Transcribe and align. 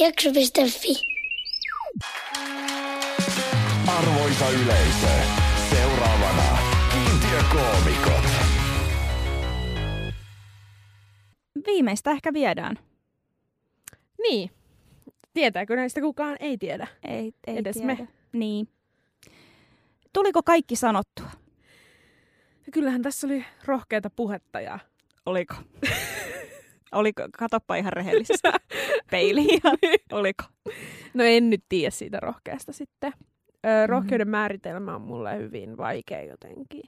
Jakso.fi. 0.00 0.94
Arvoisa 3.88 4.50
yleisö, 4.50 5.06
seuraavana 5.70 6.58
kiintiökoomikot. 6.92 8.24
Viimeistä 11.66 12.10
ehkä 12.10 12.32
viedään. 12.32 12.78
Niin. 14.22 14.50
Tietääkö 15.34 15.76
näistä 15.76 16.00
kukaan? 16.00 16.36
Ei 16.40 16.58
tiedä. 16.58 16.86
Ei, 17.04 17.32
ei 17.46 17.56
Edes 17.56 17.76
tiedä. 17.76 17.86
me. 17.94 18.08
Niin. 18.32 18.68
Tuliko 20.12 20.42
kaikki 20.42 20.76
sanottua? 20.76 21.30
Ja 22.66 22.72
kyllähän 22.72 23.02
tässä 23.02 23.26
oli 23.26 23.44
rohkeata 23.64 24.10
puhetta 24.10 24.60
ja 24.60 24.78
Oliko? 25.26 25.54
Oliko? 26.92 27.22
Katoppa 27.38 27.76
ihan 27.76 27.92
rehellisesti 27.92 28.48
peiliin. 29.10 29.60
Oliko? 30.12 30.44
No 31.14 31.24
en 31.24 31.50
nyt 31.50 31.64
tiedä 31.68 31.90
siitä 31.90 32.20
rohkeasta 32.20 32.72
sitten. 32.72 33.12
Öö, 33.66 33.82
Mhm. 33.86 33.90
rohkeuden 33.90 34.28
määritelmä 34.28 34.94
on 34.94 35.00
mulle 35.02 35.36
hyvin 35.38 35.76
vaikea 35.76 36.22
jotenkin. 36.22 36.82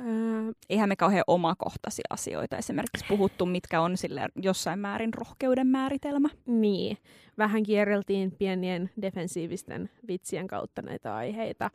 Öö, 0.00 0.52
Eihän 0.70 0.88
me 0.88 0.96
kauhean 0.96 1.24
omakohtaisia 1.26 2.04
asioita 2.10 2.56
esimerkiksi 2.56 3.04
puhuttu, 3.08 3.46
mitkä 3.46 3.80
on 3.80 3.96
sille 3.96 4.28
jossain 4.36 4.78
määrin 4.78 5.14
rohkeuden 5.14 5.66
määritelmä. 5.66 6.28
niin, 6.46 6.96
vähän 7.38 7.62
kierreltiin 7.62 8.32
pienien 8.38 8.90
defensiivisten 9.02 9.90
vitsien 10.08 10.46
kautta 10.46 10.82
näitä 10.82 11.14
aiheita. 11.16 11.70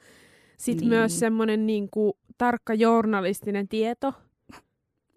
Sitten 0.57 0.81
Niin. 0.83 0.89
niin. 0.89 0.99
myös 0.99 1.19
semmoinen 1.19 1.65
niin 1.65 1.89
kuin, 1.89 2.13
tarkka 2.37 2.73
journalistinen 2.73 3.67
tieto 3.67 4.13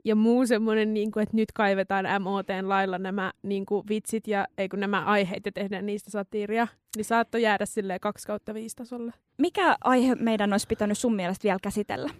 ja 0.08 0.14
muu 0.14 0.46
semmoinen, 0.46 0.94
niin 0.94 1.10
kuin, 1.10 1.22
että 1.22 1.36
nyt 1.36 1.52
kaivetaan 1.52 2.22
MOTn 2.22 2.68
lailla 2.68 2.98
nämä 2.98 3.32
niin 3.42 3.66
kuin, 3.66 3.88
vitsit 3.88 4.28
ja 4.28 4.46
ei 4.58 4.68
kun 4.68 4.80
nämä 4.80 5.04
aiheet 5.04 5.46
ja 5.46 5.52
tehdään 5.52 5.86
niistä 5.86 6.10
satiiria, 6.10 6.68
niin 6.96 7.04
saattoi 7.04 7.42
jäädä 7.42 7.66
silleen 7.66 8.00
2 8.00 8.26
kautta 8.26 8.54
5 8.54 8.76
tasolle. 8.76 9.12
Mikä 9.38 9.76
aihe 9.84 10.14
meidän 10.14 10.52
olisi 10.52 10.66
pitänyt 10.66 10.98
sun 10.98 11.14
mielestä 11.14 11.42
vielä 11.42 11.58
käsitellä? 11.62 12.10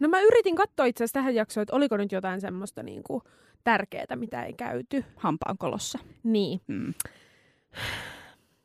No 0.00 0.08
mä 0.08 0.20
yritin 0.20 0.56
katsoa 0.56 0.86
itse 0.86 1.04
asiassa 1.04 1.18
tähän 1.18 1.34
jaksoon, 1.34 1.62
että 1.62 1.76
oliko 1.76 1.96
nyt 1.96 2.12
jotain 2.12 2.40
semmoista 2.40 2.82
niin 2.82 3.02
kuin, 3.02 3.22
tärkeää, 3.64 4.16
mitä 4.16 4.44
ei 4.44 4.52
käyty. 4.52 5.04
Hampaankolossa. 5.16 5.98
Niin. 6.22 6.60
Mm. 6.66 6.94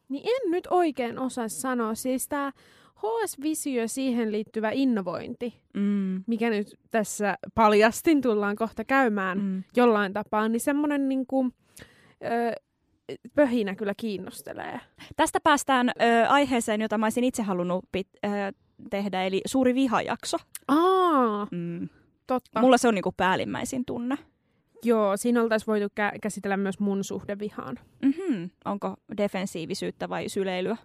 Niin 0.09 0.23
en 0.25 0.51
nyt 0.51 0.67
oikein 0.69 1.19
osaa 1.19 1.47
sanoa. 1.47 1.95
Siis 1.95 2.27
tämä 2.27 2.51
HS-visio 2.99 3.81
ja 3.81 3.87
siihen 3.87 4.31
liittyvä 4.31 4.71
innovointi, 4.73 5.61
Mm. 5.73 6.23
mikä 6.27 6.49
nyt 6.49 6.79
tässä 6.91 7.37
paljastin, 7.55 8.21
tullaan 8.21 8.55
kohta 8.55 8.83
käymään 8.85 9.39
mm. 9.41 9.63
Jollain 9.75 10.13
tapaa, 10.13 10.47
niin 10.49 10.59
semmoinen 10.59 11.09
niinku, 11.09 11.45
ö, 12.23 12.51
pöhinä 13.35 13.75
kyllä 13.75 13.93
kiinnostelee. 13.97 14.79
Tästä 15.15 15.39
päästään 15.43 15.89
ö, 15.89 16.27
aiheeseen, 16.27 16.81
jota 16.81 16.97
mä 16.97 17.05
olisin 17.05 17.23
itse 17.23 17.43
halunnut 17.43 17.85
pit, 17.91 18.07
ö, 18.25 18.29
tehdä, 18.89 19.23
eli 19.23 19.41
suuri 19.45 19.75
vihajakso. 19.75 20.37
Aa, 20.67 21.47
Mm. 21.51 21.89
totta. 22.27 22.59
Mulla 22.61 22.77
se 22.77 22.87
on 22.87 22.95
niinku 22.95 23.13
päällimmäisin 23.17 23.85
tunne. 23.85 24.17
Joo, 24.83 25.17
siinä 25.17 25.41
oltaisiin 25.43 25.67
voitu 25.67 25.85
kä- 25.85 26.19
käsitellä 26.21 26.57
myös 26.57 26.79
mun 26.79 27.03
suhde 27.03 27.39
vihaan. 27.39 27.79
Mm-hmm. 28.01 28.49
Onko 28.65 28.95
defensiivisyyttä 29.17 30.09
vai 30.09 30.29
syleilyä? 30.29 30.77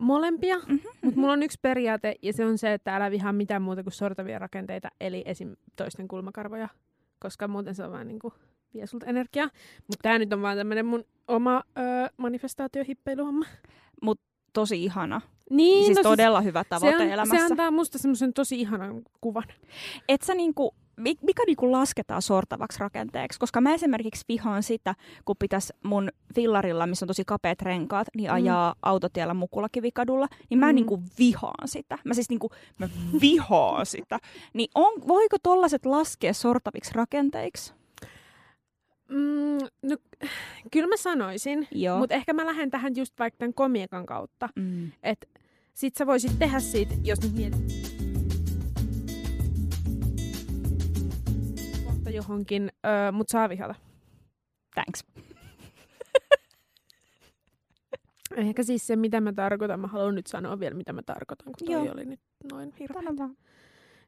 Molempia, 0.00 0.58
Mm-hmm. 0.58 0.80
mutta 1.02 1.20
mulla 1.20 1.32
on 1.32 1.42
yksi 1.42 1.58
periaate, 1.62 2.14
ja 2.22 2.32
se 2.32 2.44
on 2.46 2.58
se, 2.58 2.72
että 2.72 2.96
älä 2.96 3.10
vihaa 3.10 3.32
mitään 3.32 3.62
muuta 3.62 3.82
kuin 3.82 3.92
sortavia 3.92 4.38
rakenteita, 4.38 4.88
eli 5.00 5.22
esim. 5.26 5.56
toisten 5.76 6.08
kulmakarvoja, 6.08 6.68
koska 7.18 7.48
muuten 7.48 7.74
se 7.74 7.84
on 7.84 7.92
vaan 7.92 8.08
niinku 8.08 8.32
vie 8.74 8.86
sulta 8.86 9.06
energiaa. 9.06 9.46
Mutta 9.76 10.02
tämä 10.02 10.18
nyt 10.18 10.32
on 10.32 10.42
vaan 10.42 10.56
tämmöinen 10.56 10.86
mun 10.86 11.04
oma 11.28 11.56
ö, 11.78 11.80
manifestaatiohippeiluhomma. 12.16 13.44
Tosi 14.52 14.84
ihana. 14.84 15.20
Niin, 15.50 15.86
siis 15.86 15.96
no 15.96 16.02
todella 16.02 16.40
hyvä 16.40 16.62
se, 16.62 16.68
tavoite 16.68 16.96
on, 16.96 17.02
elämässä. 17.10 17.36
se 17.46 17.52
antaa 17.52 17.70
musta 17.70 17.98
semmoisen 17.98 18.32
tosi 18.32 18.60
ihanan 18.60 19.02
kuvan. 19.20 19.44
Et 20.08 20.22
sä 20.22 20.34
niinku, 20.34 20.74
mikä 21.00 21.42
niinku 21.46 21.72
lasketaan 21.72 22.22
sortavaksi 22.22 22.80
rakenteeksi? 22.80 23.38
Koska 23.38 23.60
mä 23.60 23.74
esimerkiksi 23.74 24.24
vihaan 24.28 24.62
sitä, 24.62 24.94
kun 25.24 25.36
pitäisi 25.38 25.72
mun 25.84 26.08
fillarilla, 26.34 26.86
missä 26.86 27.04
on 27.04 27.08
tosi 27.08 27.22
kapeat 27.26 27.62
renkaat, 27.62 28.08
niin 28.16 28.30
Mm. 28.30 28.34
ajaa 28.34 28.74
autotiellä 28.82 29.34
Mukulakivikkadulla, 29.34 30.28
niin 30.50 30.58
mä 30.60 30.66
Mm. 30.72 30.74
niinku 30.74 31.02
vihaan 31.18 31.68
sitä. 31.68 31.98
Mä 32.04 32.14
siis 32.14 32.28
niinku, 32.30 32.50
mä 32.78 32.88
vihaan 33.20 33.86
sitä. 33.86 34.18
Niin 34.54 34.70
on, 34.74 34.92
voiko 35.08 35.36
tollaset 35.42 35.86
laskea 35.86 36.32
sortaviksi 36.32 36.90
rakenteiksi? 36.94 37.72
Mm, 39.08 39.58
no, 39.82 39.96
kyllä 40.72 40.86
mä 40.88 40.96
sanoisin, 40.96 41.68
mutta 41.98 42.14
ehkä 42.14 42.32
mä 42.32 42.46
lähden 42.46 42.70
tähän 42.70 42.92
just 42.96 43.14
vaikka 43.18 43.38
tämän 43.38 43.54
komiekan 43.54 44.06
kautta. 44.06 44.48
mm. 44.56 44.92
Että 45.02 45.26
sit 45.74 45.96
sä 45.96 46.06
voisit 46.06 46.38
tehdä 46.38 46.60
siitä, 46.60 46.94
jos 47.04 47.20
nyt 47.22 47.32
mietit 47.32 47.99
kohta 52.12 52.30
johonkin, 52.30 52.72
öö, 52.86 53.12
mut 53.12 53.28
saa 53.28 53.48
vihata. 53.48 53.74
Thanks. 54.74 55.04
Ehkä 58.36 58.62
siis 58.62 58.86
se, 58.86 58.96
mitä 58.96 59.20
mä 59.20 59.32
tarkoitan, 59.32 59.80
mä 59.80 59.86
haluan 59.86 60.14
nyt 60.14 60.26
sanoa 60.26 60.60
vielä, 60.60 60.74
mitä 60.76 60.92
mä 60.92 61.02
tarkoitan, 61.02 61.44
kun 61.44 61.66
toi 61.66 61.74
Joo. 61.86 61.92
oli 61.94 62.04
nyt 62.04 62.20
noin 62.52 62.72
hirveä. 62.80 63.28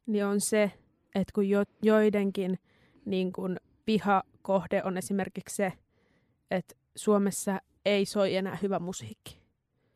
Niin 0.06 0.24
on 0.26 0.40
se, 0.40 0.72
että 1.14 1.32
kun 1.34 1.48
jo, 1.48 1.62
joidenkin 1.82 2.58
niin 3.04 3.32
kun 3.32 3.56
vihakohde 3.86 4.82
on 4.84 4.96
esimerkiksi 4.98 5.56
se, 5.56 5.72
että 6.50 6.74
Suomessa 6.96 7.60
ei 7.84 8.06
soi 8.06 8.36
enää 8.36 8.58
hyvä 8.62 8.78
musiikki. 8.78 9.42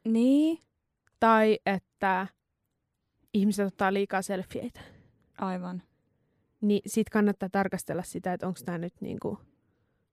Niin, 0.04 0.58
Tai 1.20 1.58
että 1.66 2.26
ihmiset 3.34 3.66
ottaa 3.66 3.92
liikaa 3.92 4.22
selfieitä. 4.22 4.80
aivan. 5.38 5.82
Niin 6.60 6.82
sit 6.86 7.10
kannattaa 7.10 7.48
tarkastella 7.52 8.02
sitä, 8.02 8.32
että 8.32 8.46
onko 8.46 8.60
tämä 8.64 8.78
nyt 8.78 8.94
niinku 9.00 9.38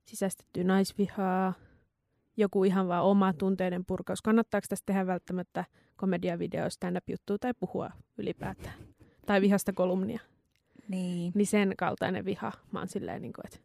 sisäistetty 0.06 0.64
naisvihaa, 0.64 1.54
joku 2.38 2.64
ihan 2.64 2.88
vaan 2.88 3.04
oma 3.04 3.34
tunteiden 3.34 3.86
purkaus. 3.86 4.22
Kannattaako 4.22 4.66
tästä 4.70 4.86
tehdä 4.86 5.08
välttämättä 5.08 5.66
komediavideo, 5.96 6.70
stand-up-juttua 6.70 7.38
tai 7.38 7.54
puhua 7.60 7.92
ylipäätään? 8.18 8.76
Tai 9.26 9.42
vihasta 9.42 9.74
kolumnia. 9.74 10.20
Niin. 10.88 11.32
Niin 11.36 11.48
sen 11.48 11.74
kaltainen 11.78 12.26
viha. 12.26 12.52
Mä 12.72 12.80
oon 12.80 12.88
silleen, 12.88 13.22
niinku, 13.22 13.42
että 13.46 13.58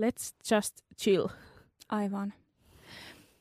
let's 0.00 0.54
just 0.54 0.76
chill. 0.98 1.26
Aivan. 1.88 2.32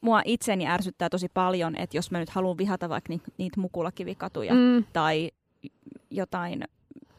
Mua 0.02 0.22
itseni 0.26 0.68
ärsyttää 0.68 1.10
tosi 1.10 1.28
paljon, 1.34 1.76
että 1.76 1.98
jos 1.98 2.12
mä 2.12 2.20
nyt 2.20 2.30
haluan 2.30 2.58
vihata 2.58 2.90
vaikka 2.90 3.14
ni- 3.14 3.22
niitä 3.38 3.60
mukulakivikatuja 3.62 4.54
Mm. 4.54 4.84
tai 4.94 5.32
jotain 6.10 6.64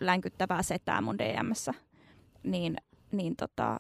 länkyttävää 0.00 0.62
setää 0.62 1.00
mun 1.00 1.18
DMssä, 1.18 1.74
niin, 2.42 2.76
niin, 3.12 3.36
tota, 3.36 3.78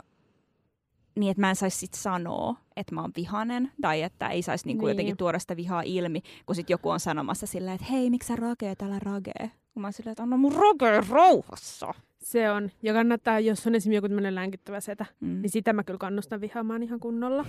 niin 1.18 1.30
että 1.30 1.40
mä 1.40 1.48
en 1.50 1.56
saisi 1.56 1.78
sit 1.78 1.94
sanoa, 1.94 2.54
että 2.76 2.94
mä 2.94 3.00
oon 3.00 3.10
vihanen, 3.16 3.72
tai 3.80 4.02
että 4.02 4.28
ei 4.28 4.42
saisi 4.42 4.66
niinku 4.66 4.84
Niin. 4.86 4.90
jotenkin 4.92 5.16
tuoda 5.16 5.38
sitä 5.38 5.56
vihaa 5.56 5.82
ilmi, 5.82 6.22
kun 6.46 6.56
sit 6.56 6.70
joku 6.70 6.90
on 6.90 7.00
sanomassa 7.00 7.46
silleen, 7.46 7.74
että 7.74 7.86
hei, 7.90 8.10
miksi 8.10 8.26
sä 8.26 8.36
ragee, 8.36 8.74
älä 8.82 8.98
ragee. 8.98 9.50
Kun 9.74 9.80
mä 9.80 9.86
oon 9.86 9.92
silleen, 9.92 10.12
että 10.12 10.22
anna 10.22 10.36
mun 10.36 10.52
ragee 10.52 11.02
rauhassa. 11.10 11.94
Se 12.18 12.50
on. 12.50 12.70
Ja 12.82 12.92
kannattaa, 12.92 13.40
jos 13.40 13.66
on 13.66 13.74
esimerkiksi 13.74 13.94
joku 13.96 14.08
tämmöinen 14.08 14.34
länkyttävä 14.34 14.80
setä, 14.80 15.06
Mm. 15.20 15.42
niin 15.42 15.50
sitä 15.50 15.72
mä 15.72 15.84
kyllä 15.84 15.98
kannustan 15.98 16.40
vihaamaan 16.40 16.82
ihan 16.82 17.00
kunnolla. 17.00 17.46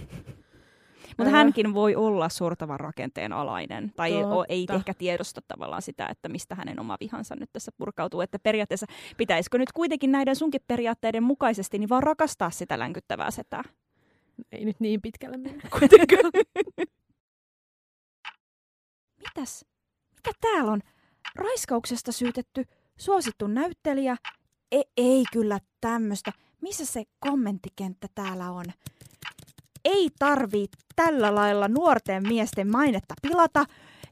Mutta 1.18 1.32
hänkin 1.32 1.74
voi 1.74 1.96
olla 1.96 2.30
sortavan 2.30 2.80
rakenteen 2.80 3.34
alainen, 3.34 3.92
tai 3.96 4.24
o, 4.24 4.46
ei 4.50 4.66
Totta. 4.66 4.78
ehkä 4.78 4.94
tiedosta 4.94 5.42
tavallaan 5.48 5.82
sitä, 5.82 6.08
että 6.08 6.30
mistä 6.30 6.56
hänen 6.56 6.80
oma 6.80 6.98
vihansa 7.00 7.36
nyt 7.36 7.50
tässä 7.54 7.72
purkautuu. 7.78 8.22
Että 8.22 8.40
periaatteessa 8.40 8.86
pitäisikö 9.18 9.58
nyt 9.58 9.72
kuitenkin 9.72 10.12
näiden 10.12 10.36
sunkin 10.36 10.62
periaatteiden 10.68 11.24
mukaisesti 11.24 11.80
niin 11.80 11.90
vaan 11.90 12.04
rakastaa 12.04 12.50
sitä 12.52 12.80
länkyttävää 12.80 13.32
setää? 13.32 13.64
Ei 14.52 14.66
nyt 14.66 14.80
niin 14.80 15.02
pitkälle 15.02 15.38
mennä 15.38 15.64
kuitenkaan. 15.80 16.32
Mitäs? 19.18 19.66
Mikä 20.16 20.32
täällä 20.42 20.72
on? 20.72 20.82
Raiskauksesta 21.36 22.12
syytetty 22.12 22.64
suosittu 22.98 23.48
näyttelijä? 23.48 24.18
E- 24.72 24.82
ei 24.98 25.24
kyllä 25.34 25.60
tämmöistä. 25.82 26.32
Missä 26.62 26.86
se 26.86 27.04
kommenttikenttä 27.20 28.08
täällä 28.16 28.52
on? 28.52 28.66
Ei 29.86 30.10
tarvii 30.20 30.68
tällä 30.96 31.36
lailla 31.36 31.68
nuorten 31.68 32.28
miesten 32.28 32.72
mainetta 32.72 33.14
pilata. 33.22 33.66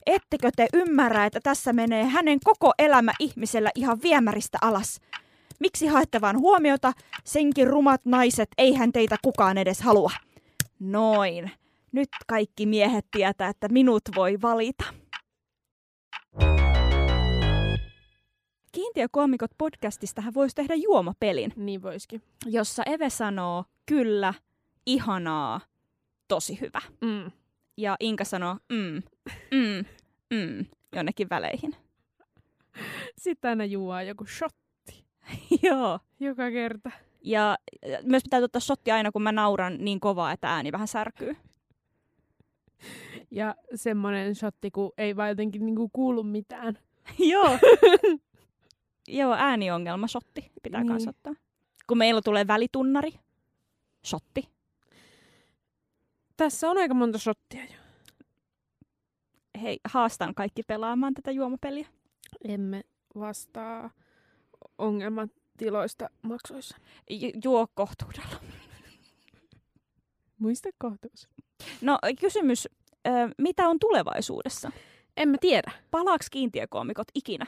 Ettekö 0.05 0.49
te 0.55 0.67
ymmärrä, 0.73 1.25
että 1.25 1.39
tässä 1.43 1.73
menee 1.73 2.03
hänen 2.03 2.39
koko 2.43 2.73
elämä 2.79 3.11
ihmisellä 3.19 3.69
ihan 3.75 4.01
viemäristä 4.03 4.57
alas? 4.61 5.01
Miksi 5.59 5.87
haette 5.87 6.21
vaan 6.21 6.39
huomiota? 6.39 6.93
Senkin 7.23 7.67
rumat 7.67 8.01
naiset, 8.05 8.49
eihän 8.57 8.91
teitä 8.91 9.15
kukaan 9.21 9.57
edes 9.57 9.81
halua. 9.81 10.11
Noin. 10.79 11.51
Nyt 11.91 12.09
kaikki 12.27 12.65
miehet 12.65 13.05
tietää, 13.11 13.49
että 13.49 13.67
minut 13.67 14.01
voi 14.15 14.41
valita. 14.41 14.83
Kiintiökoomikot 18.71 19.51
podcastistahan 19.57 20.33
voisi 20.33 20.55
tehdä 20.55 20.75
juomapelin, 20.75 21.53
niin 21.55 21.81
voisikin. 21.81 22.21
jossa 22.45 22.83
Eve 22.85 23.09
sanoo 23.09 23.65
kyllä, 23.85 24.33
ihanaa 24.85 25.61
tosi 26.27 26.61
hyvä. 26.61 26.81
Mm. 27.01 27.31
Ja 27.77 27.95
Inka 27.99 28.23
sanoo, 28.23 28.57
mm, 28.69 29.01
mm, 29.51 29.85
mm, 30.33 30.65
jonnekin 30.95 31.29
väleihin. 31.29 31.75
Sitten 33.17 33.49
aina 33.49 33.65
juo 33.65 33.99
joku 34.01 34.25
shot 34.25 34.55
Joo. 35.63 35.99
joka 36.19 36.51
kerta. 36.51 36.91
Ja 37.23 37.57
myös 38.03 38.23
pitää 38.23 38.39
ottaa 38.43 38.59
shotti 38.59 38.91
aina, 38.91 39.11
kun 39.11 39.21
mä 39.23 39.31
nauran 39.31 39.77
niin 39.79 39.99
kovaa, 39.99 40.31
että 40.31 40.49
ääni 40.53 40.71
vähän 40.71 40.87
särkyy. 40.87 41.35
Ja 43.31 43.55
semmoinen 43.75 44.35
shotti, 44.35 44.71
kun 44.71 44.91
ei 44.97 45.15
vaan 45.15 45.29
jotenkin 45.29 45.65
niinku 45.65 45.89
kuulu 45.93 46.23
mitään. 46.23 46.77
Joo. 47.31 47.49
Joo, 49.07 49.33
ääniongelma, 49.33 50.07
shotti 50.07 50.51
pitää 50.63 50.81
Niin. 50.81 50.87
kans 50.91 51.07
ottaa. 51.07 51.33
Kun 51.87 51.97
meillä 51.97 52.21
tulee 52.21 52.47
välitunnari, 52.47 53.11
shotti. 54.07 54.49
Tässä 56.39 56.69
on 56.69 56.77
aika 56.77 56.93
monta 56.93 57.17
shottia 57.17 57.63
jo. 57.63 57.77
Hei, 59.61 59.79
haastan 59.87 60.35
kaikki 60.35 60.63
pelaamaan 60.63 61.13
tätä 61.13 61.31
juomapeliä. 61.31 61.87
Emme 62.43 62.83
vastaa 63.15 63.89
ongelmatiloista 64.77 66.09
maksuissa. 66.21 66.77
Ju- 67.09 67.31
juo 67.43 67.67
kohtuudella. 67.73 68.35
Muista 70.39 70.69
kohtuus. 70.77 71.29
No 71.81 71.99
kysymys, 72.19 72.67
ö, 73.07 73.09
mitä 73.37 73.67
on 73.69 73.79
tulevaisuudessa? 73.79 74.71
En 75.17 75.29
mä 75.29 75.37
tiedä. 75.41 75.71
Palaaks 75.91 76.29
kiintiökoomikot 76.29 77.07
ikinä? 77.15 77.45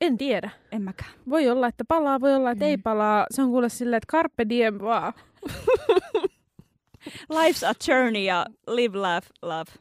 En 0.00 0.18
tiedä. 0.18 0.50
En 0.72 0.82
mäkään. 0.82 1.10
Voi 1.30 1.48
olla, 1.50 1.66
että 1.66 1.84
palaa, 1.88 2.20
voi 2.20 2.34
olla, 2.34 2.50
että 2.50 2.64
Mm. 2.64 2.68
ei 2.68 2.78
palaa. 2.78 3.26
Se 3.30 3.42
on 3.42 3.48
kuule 3.50 3.68
silleen, 3.68 3.98
että 3.98 4.12
carpe 4.12 4.48
diem 4.48 4.78
vaan. 4.80 5.12
Life's 7.32 7.66
a 7.68 7.72
journey 7.88 8.22
ja 8.22 8.46
live, 8.66 8.98
laugh, 8.98 9.28
love. 9.42 9.72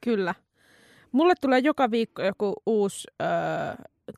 Kyllä. 0.00 0.34
Mulle 1.12 1.34
tulee 1.40 1.58
joka 1.58 1.90
viikko 1.90 2.22
joku 2.22 2.54
uusi 2.66 3.08
öö, 3.22 3.28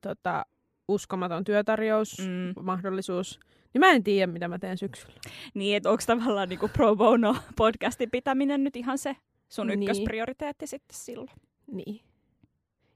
tota, 0.02 0.46
uskomaton 0.88 1.44
työtarjous, 1.44 2.19
mm. 2.19 2.64
Mahdollisuus. 2.64 3.40
Niin 3.75 3.81
mä 3.81 3.90
en 3.90 4.04
tiedä, 4.04 4.32
mitä 4.32 4.48
mä 4.48 4.58
teen 4.58 4.78
syksyllä. 4.78 5.14
Niin, 5.54 5.76
että 5.76 5.90
onko 5.90 6.02
tavallaan 6.06 6.48
niinku 6.48 6.69
pro 6.69 6.96
bono 6.96 7.37
podcastin 7.56 8.10
pitäminen 8.10 8.64
nyt 8.64 8.76
ihan 8.76 8.98
se 8.98 9.16
sun 9.48 9.66
Niin. 9.66 9.82
ykkösprioriteetti 9.82 10.66
sitten 10.66 10.96
silloin? 10.98 11.28
Niin. 11.66 12.00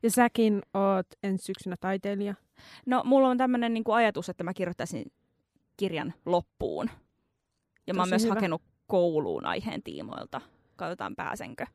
Ja 0.02 0.10
säkin 0.10 0.62
oot 0.74 1.06
ensi 1.22 1.44
syksynä 1.44 1.76
taiteilija. 1.80 2.34
No, 2.86 3.02
mulla 3.04 3.28
on 3.28 3.38
tämmöinen 3.38 3.74
niinku 3.74 3.92
ajatus, 3.92 4.28
että 4.28 4.44
mä 4.44 4.54
kirjoittaisin 4.54 5.12
kirjan 5.76 6.14
loppuun. 6.26 6.90
Ja 7.86 7.94
mä 7.94 8.00
oon 8.02 8.06
Tosi 8.06 8.10
myös 8.12 8.24
hyvä. 8.24 8.34
hakenut 8.34 8.62
kouluun 8.90 9.46
aiheen 9.46 9.82
tiimoilta. 9.82 10.40
Katsotaan 10.76 11.16
pääsenkö. 11.16 11.66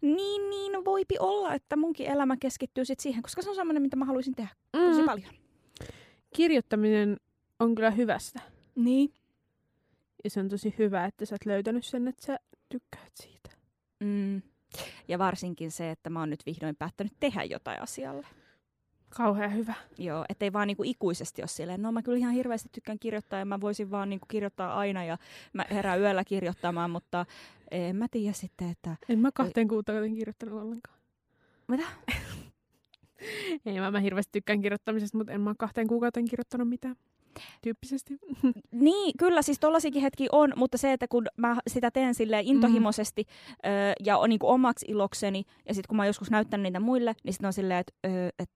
Niin, 0.00 0.50
niin 0.50 0.84
voipi 0.84 1.14
olla, 1.18 1.54
että 1.54 1.76
munkin 1.76 2.06
elämä 2.06 2.36
keskittyy 2.36 2.84
sit 2.84 3.00
siihen, 3.00 3.22
koska 3.22 3.42
se 3.42 3.50
on 3.50 3.56
semmoinen, 3.56 3.82
mitä 3.82 3.96
mä 3.96 4.04
haluaisin 4.04 4.34
tehdä 4.34 4.50
tosi 4.72 5.00
Mm. 5.00 5.06
paljon. 5.06 5.30
Kirjoittaminen 6.36 7.16
on 7.60 7.74
kyllä 7.74 7.90
hyvästä. 7.90 8.40
Niin. 8.74 9.12
Ja 10.24 10.30
se 10.30 10.40
on 10.40 10.48
tosi 10.48 10.74
hyvä, 10.78 11.04
että 11.04 11.24
sä 11.26 11.34
oot 11.34 11.46
löytänyt 11.46 11.84
sen, 11.84 12.08
että 12.08 12.26
sä 12.26 12.38
tykkäät 12.68 13.12
siitä. 13.14 13.50
Mm. 14.00 14.42
Ja 15.08 15.18
varsinkin 15.18 15.70
se, 15.70 15.90
että 15.90 16.10
mä 16.10 16.20
oon 16.20 16.30
nyt 16.30 16.46
vihdoin 16.46 16.76
päättänyt 16.76 17.12
tehdä 17.20 17.44
jotain 17.44 17.82
asialle. 17.82 18.26
Kauhean 19.16 19.54
hyvä. 19.54 19.74
Joo, 19.98 20.24
ettei 20.28 20.52
vaan 20.52 20.66
niinku 20.66 20.82
ikuisesti 20.86 21.42
ole 21.42 21.48
silleen, 21.48 21.82
no 21.82 21.92
mä 21.92 22.02
kyllä 22.02 22.18
ihan 22.18 22.34
hirveästi 22.34 22.68
tykkään 22.72 22.98
kirjoittaa 22.98 23.38
ja 23.38 23.44
mä 23.44 23.60
voisin 23.60 23.90
vaan 23.90 24.10
niinku 24.10 24.26
kirjoittaa 24.30 24.78
aina 24.78 25.04
ja 25.04 25.18
mä 25.52 25.64
herään 25.70 26.00
yöllä 26.00 26.24
kirjoittamaan, 26.24 26.90
mutta 26.90 27.26
en 27.70 27.96
mä 27.96 28.06
tiedä 28.10 28.32
sitten, 28.32 28.70
että 28.70 28.96
En 29.08 29.18
mä 29.18 29.30
kahteen 29.34 29.68
kuukauteen 29.68 30.14
kirjoittanut 30.14 30.62
ollenkaan. 30.62 30.98
Mitä? 31.68 31.84
Ei 33.66 33.80
mä, 33.80 33.90
mä 33.90 34.00
hirveästi 34.00 34.32
tykkään 34.32 34.62
kirjoittamisesta, 34.62 35.18
mutta 35.18 35.32
en 35.32 35.40
mä 35.40 35.54
kahteen 35.58 35.86
kuukauteen 35.86 36.28
kirjoittanut 36.28 36.68
mitään. 36.68 36.96
Tyyppisesti. 37.62 38.18
Niin, 38.70 39.12
kyllä 39.18 39.42
siis 39.42 39.58
tollasikin 39.58 40.02
hetki 40.02 40.28
on, 40.32 40.52
mutta 40.56 40.78
se, 40.78 40.92
että 40.92 41.08
kun 41.08 41.26
mä 41.36 41.56
sitä 41.66 41.90
teen 41.90 42.14
silleen 42.14 42.46
intohimoisesti 42.46 43.22
mm. 43.24 43.70
ö, 43.70 43.92
ja 44.04 44.18
on 44.18 44.28
niinku 44.28 44.48
omaksi 44.48 44.86
ilokseni, 44.88 45.44
ja 45.68 45.74
sitten 45.74 45.88
kun 45.88 45.96
mä 45.96 46.02
oon 46.02 46.06
joskus 46.06 46.30
näyttänyt 46.30 46.62
niitä 46.62 46.80
muille, 46.80 47.14
niin 47.24 47.32
sitten 47.32 47.46
on 47.46 47.52
silleen, 47.52 47.80
että 47.80 47.92
ö, 48.06 48.28
et, 48.38 48.50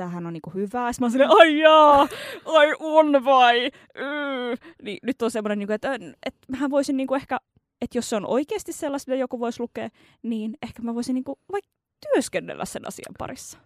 tämähän 0.00 0.26
on 0.26 0.32
niinku 0.32 0.50
hyvää. 0.50 0.92
Sitten 0.92 1.02
mä 1.02 1.04
oon 1.04 1.10
silleen, 1.10 1.30
ai 1.30 1.58
jaa, 1.58 2.08
ai 2.44 2.74
on 2.78 3.24
vai? 3.24 3.64
Yy. 3.64 4.56
Niin 4.82 4.98
nyt 5.02 5.22
on 5.22 5.30
semmoinen, 5.30 5.58
niinku, 5.58 5.72
että 5.72 5.98
et, 6.26 6.34
mähän 6.48 6.70
voisin 6.70 6.96
niinku 6.96 7.14
ehkä, 7.14 7.38
että 7.80 7.98
jos 7.98 8.10
se 8.10 8.16
on 8.16 8.26
oikeasti 8.26 8.72
sellaista, 8.72 9.10
mitä 9.10 9.20
joku 9.20 9.40
voisi 9.40 9.60
lukea, 9.60 9.88
niin 10.22 10.56
ehkä 10.62 10.82
mä 10.82 10.94
voisin 10.94 11.14
niinku 11.14 11.38
vaikka 11.52 11.70
työskennellä 12.06 12.64
sen 12.64 12.88
asian 12.88 13.14
parissa. 13.18 13.58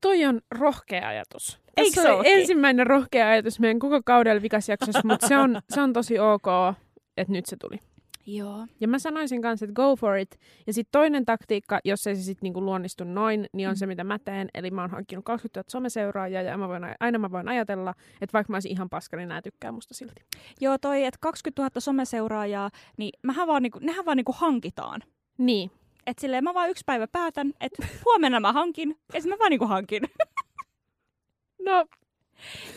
Toi 0.00 0.24
on 0.24 0.40
rohkea 0.50 1.08
ajatus. 1.08 1.60
Eikö 1.76 2.02
se 2.02 2.08
oli 2.08 2.16
ookin? 2.16 2.32
ensimmäinen 2.32 2.86
rohkea 2.86 3.28
ajatus 3.28 3.60
meidän 3.60 3.78
koko 3.78 4.00
kaudella 4.04 4.42
vikasjaksossa, 4.42 5.00
mutta 5.04 5.28
se 5.28 5.38
on, 5.38 5.60
se 5.68 5.80
on 5.80 5.92
tosi 5.92 6.18
ok, 6.18 6.46
että 7.16 7.32
nyt 7.32 7.46
se 7.46 7.56
tuli. 7.56 7.78
Joo. 8.36 8.66
Ja 8.80 8.88
mä 8.88 8.98
sanoisin 8.98 9.42
kanssa, 9.42 9.64
että 9.64 9.74
go 9.74 9.96
for 9.96 10.16
it. 10.16 10.38
Ja 10.66 10.72
sitten 10.72 10.92
toinen 10.92 11.24
taktiikka, 11.26 11.80
jos 11.84 12.06
ei 12.06 12.16
se 12.16 12.22
sitten 12.22 12.46
niinku 12.46 12.64
luonnistu 12.64 13.04
noin, 13.04 13.46
niin 13.52 13.68
on 13.68 13.74
Mm. 13.74 13.76
se, 13.78 13.86
mitä 13.86 14.04
mä 14.04 14.18
teen. 14.18 14.48
Eli 14.54 14.70
mä 14.70 14.80
oon 14.80 14.90
hankkinut 14.90 15.24
20 15.24 15.58
000 15.60 15.64
someseuraajaa 15.70 16.42
ja 16.42 16.58
mä 16.58 16.68
voin, 16.68 16.82
aina 17.00 17.18
mä 17.18 17.30
voin 17.30 17.48
ajatella, 17.48 17.94
että 18.20 18.32
vaikka 18.32 18.52
mä 18.52 18.56
olisin 18.56 18.72
ihan 18.72 18.90
paska, 18.90 19.16
niin 19.16 19.28
nää 19.28 19.42
tykkää 19.42 19.72
musta 19.72 19.94
silti. 19.94 20.22
Joo, 20.60 20.78
toi, 20.78 21.04
että 21.04 21.18
20 21.20 21.62
000 21.62 21.80
someseuraajaa, 21.80 22.70
niin 22.96 23.10
mähän 23.22 23.46
vaan, 23.46 23.62
niinku, 23.62 23.78
nehän 23.82 24.04
vaan 24.04 24.16
niinku 24.16 24.34
hankitaan. 24.38 25.00
Niin. 25.38 25.70
Et 26.06 26.18
silleen 26.18 26.44
mä 26.44 26.54
vaan 26.54 26.70
yksi 26.70 26.82
päivä 26.86 27.06
päätän, 27.08 27.52
että 27.60 27.86
huomenna 28.04 28.40
mä 28.40 28.52
hankin, 28.52 28.88
ja 29.14 29.20
sitten 29.20 29.36
mä 29.36 29.38
vaan 29.38 29.50
niinku 29.50 29.66
hankin. 29.66 30.02
No, 31.64 31.86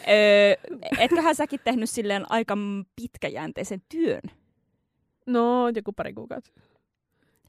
öö, 0.08 0.56
etköhän 1.00 1.36
säkin 1.36 1.60
tehnyt 1.64 1.90
silleen 1.90 2.32
aika 2.32 2.58
pitkäjänteisen 2.96 3.82
työn? 3.90 4.22
No, 5.26 5.70
joku 5.76 5.94
pari 5.94 6.14
kuukautta. 6.14 6.52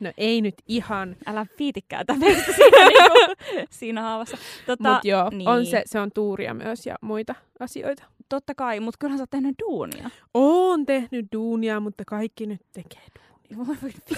No 0.00 0.12
ei 0.16 0.40
nyt 0.40 0.54
ihan, 0.66 1.16
Älä 1.26 1.46
viitikään 1.58 2.06
tämmöistä 2.06 2.52
siinä, 2.52 2.86
niinku, 2.88 3.42
siinä 3.70 4.02
haavassa. 4.02 4.36
Tota, 4.66 4.92
mutta 4.92 5.08
joo, 5.08 5.30
niin. 5.30 5.48
on 5.48 5.66
se, 5.66 5.82
se 5.86 6.00
on 6.00 6.10
tuuria 6.14 6.54
myös 6.54 6.86
ja 6.86 6.96
muita 7.00 7.34
asioita. 7.60 8.04
Totta 8.28 8.54
kai, 8.54 8.80
mutta 8.80 8.98
kyllähän 8.98 9.18
sä 9.18 9.22
oot 9.22 9.30
tehnyt 9.30 9.54
duunia. 9.62 10.10
Oon 10.34 10.86
tehnyt 10.86 11.26
duunia, 11.32 11.80
mutta 11.80 12.04
kaikki 12.06 12.46
nyt 12.46 12.60
tekee 12.72 13.02
duunia. 13.18 13.34
Voi 13.56 13.66
voi 13.66 13.76
vittu. 13.82 14.14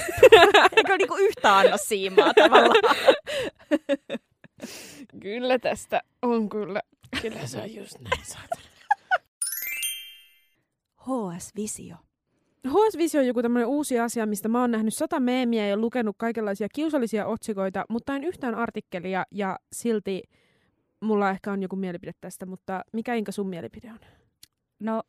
Eikö 0.76 0.96
niinku 0.96 1.16
yhtä 1.16 1.56
anna 1.56 1.76
siimaa 1.76 2.34
tavallaan? 2.34 3.14
Kyllä 5.22 5.58
tästä 5.58 6.02
on 6.22 6.48
kyllä. 6.48 6.82
Kyllä 7.22 7.46
se 7.46 7.58
on 7.58 7.74
just 7.74 7.96
näin. 8.00 8.22
HS 11.00 11.54
Visio. 11.56 11.96
HS 12.68 12.96
Visio 12.98 13.20
on 13.20 13.26
joku 13.26 13.42
tämmöinen 13.42 13.68
uusi 13.68 14.00
asia, 14.00 14.26
mistä 14.26 14.48
mä 14.48 14.60
oon 14.60 14.70
nähnyt 14.70 14.94
sata 14.94 15.20
meemiä 15.20 15.66
ja 15.68 15.76
lukenut 15.76 16.16
kaikenlaisia 16.18 16.68
kiusallisia 16.74 17.26
otsikoita, 17.26 17.84
mutta 17.88 18.16
en 18.16 18.24
yhtään 18.24 18.54
artikkelia 18.54 19.24
ja 19.30 19.58
silti 19.72 20.22
mulla 21.00 21.30
ehkä 21.30 21.52
on 21.52 21.62
joku 21.62 21.76
mielipide 21.76 22.12
tästä, 22.20 22.46
mutta 22.46 22.84
mikä 22.92 23.14
Inka 23.14 23.32
sun 23.32 23.48
mielipide 23.48 23.90
on? 23.90 23.98
No, 24.80 25.02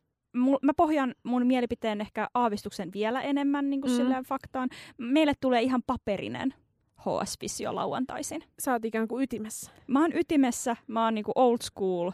mä 0.61 0.71
pohjan 0.77 1.15
mun 1.23 1.45
mielipiteen 1.47 2.01
ehkä 2.01 2.27
aavistuksen 2.33 2.89
vielä 2.93 3.21
enemmän 3.21 3.69
niin 3.69 3.81
kuin 3.81 3.91
Mm. 3.91 3.97
silleen 3.97 4.23
faktaan. 4.23 4.69
Meille 4.97 5.33
tulee 5.41 5.61
ihan 5.61 5.81
paperinen 5.87 6.53
HS 6.99 7.35
Visio 7.41 7.75
lauantaisin. 7.75 8.43
Sä 8.59 8.71
oot 8.73 8.85
ikään 8.85 9.07
kuin 9.07 9.23
ytimessä. 9.23 9.71
Mä 9.87 10.01
oon 10.01 10.11
ytimessä, 10.15 10.75
mä 10.87 11.03
oon 11.03 11.13
niinku 11.13 11.31
old 11.35 11.57
school. 11.61 12.11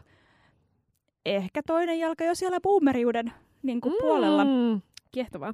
Ehkä 1.26 1.62
toinen 1.68 2.00
jalka 2.00 2.24
jo 2.24 2.36
siellä 2.36 2.60
boomeriuden 2.62 3.34
niinku 3.64 3.90
mm. 3.90 3.96
puolella. 4.02 4.46
Kiehtovaa. 5.14 5.54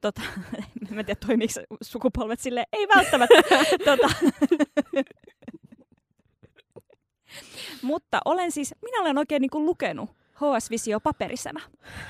Tota, 0.00 0.20
mä 0.90 1.00
en 1.00 1.06
tiedä 1.06 1.20
toimiiko 1.26 1.52
sukupolvet 1.82 2.40
sille 2.40 2.64
ei 2.72 2.88
välttämättä. 2.96 3.34
tota. 3.84 4.08
Mutta 7.82 8.20
olen 8.24 8.52
siis, 8.52 8.74
minä 8.82 9.00
olen 9.00 9.18
oikein 9.18 9.40
niinku 9.42 9.64
lukenut 9.66 10.10
HS 10.34 10.70
Visio 10.70 11.00
paperisena. 11.00 11.60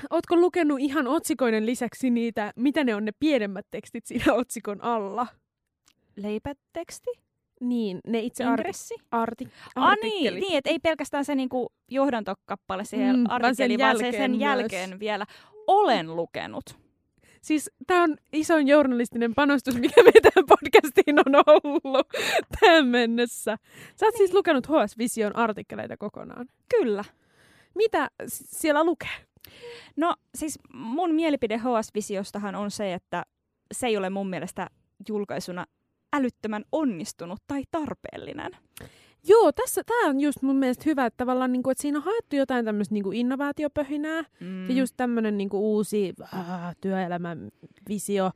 Ootko 0.09 0.35
lukenut 0.35 0.79
ihan 0.79 1.07
otsikoiden 1.07 1.65
lisäksi 1.65 2.09
niitä, 2.09 2.53
mitä 2.55 2.83
ne 2.83 2.95
on 2.95 3.05
ne 3.05 3.11
pienemmät 3.19 3.65
tekstit 3.71 4.05
siinä 4.05 4.33
otsikon 4.33 4.83
alla? 4.83 5.27
Leipäteksti? 6.15 7.09
Niin, 7.61 7.99
ne 8.07 8.19
itse 8.19 8.43
arti- 8.43 8.49
Ingressi? 8.61 8.95
arti- 9.11 9.47
Ah 9.75 9.95
niin, 10.03 10.33
niin 10.33 10.57
että 10.57 10.69
ei 10.69 10.79
pelkästään 10.79 11.25
se 11.25 11.35
niinku 11.35 11.73
johdantokappale 11.91 12.85
siihen 12.85 13.15
Mm, 13.15 13.19
mm, 13.21 13.27
vaan 13.29 13.39
sen 13.41 13.45
artikkeliin, 13.45 13.79
vaan 13.79 13.97
se 13.97 14.03
jälkeen 14.03 14.23
sen 14.23 14.31
myös. 14.31 14.41
jälkeen 14.41 14.99
vielä. 14.99 15.25
Olen 15.67 16.15
lukenut. 16.15 16.79
Siis 17.41 17.71
tämä 17.87 18.03
on 18.03 18.17
isoin 18.33 18.67
journalistinen 18.67 19.35
panostus, 19.35 19.75
mikä 19.75 20.03
me 20.03 20.11
tähän 20.11 20.45
podcastiin 20.47 21.19
on 21.19 21.43
ollut 21.45 22.07
tähän 22.59 22.87
mennessä. 22.87 23.57
Sä 23.95 24.05
oot 24.05 24.15
siis 24.15 24.33
lukenut 24.33 24.67
HS 24.67 24.97
Vision 24.97 25.35
artikkeleita 25.35 25.97
kokonaan. 25.97 26.47
Kyllä. 26.77 27.03
Mitä 27.75 28.09
siellä 28.33 28.83
lukee? 28.83 29.09
No 29.95 30.15
siis 30.35 30.59
mun 30.73 31.15
mielipide 31.15 31.57
HS-visiostahan 31.57 32.55
on 32.55 32.71
se, 32.71 32.93
että 32.93 33.23
se 33.71 33.87
ei 33.87 33.97
ole 33.97 34.09
mun 34.09 34.29
mielestä 34.29 34.69
julkaisuna 35.09 35.65
älyttömän 36.13 36.63
onnistunut 36.71 37.39
tai 37.47 37.63
tarpeellinen. 37.71 38.51
Joo, 39.27 39.51
tässä 39.51 39.83
tämä 39.83 40.09
on 40.09 40.19
just 40.19 40.41
mun 40.41 40.55
mielestä 40.55 40.83
hyvä, 40.85 41.05
että 41.05 41.17
tavallaan 41.17 41.51
niin 41.51 41.63
kuin, 41.63 41.71
että 41.71 41.81
siinä 41.81 41.97
on 41.97 42.03
haettu 42.03 42.35
jotain 42.35 42.65
tämmöistä 42.65 42.93
niin 42.93 43.03
kuin 43.03 43.17
innovaatiopöhinää 43.17 44.23
Mm. 44.39 44.69
ja 44.69 44.75
just 44.75 44.93
tämmöinen 44.97 45.37
niin 45.37 45.49
kuin 45.49 45.61
uusi 45.61 46.13
äh, 46.33 46.75
työelämän 46.81 47.51
visio. 47.89 48.31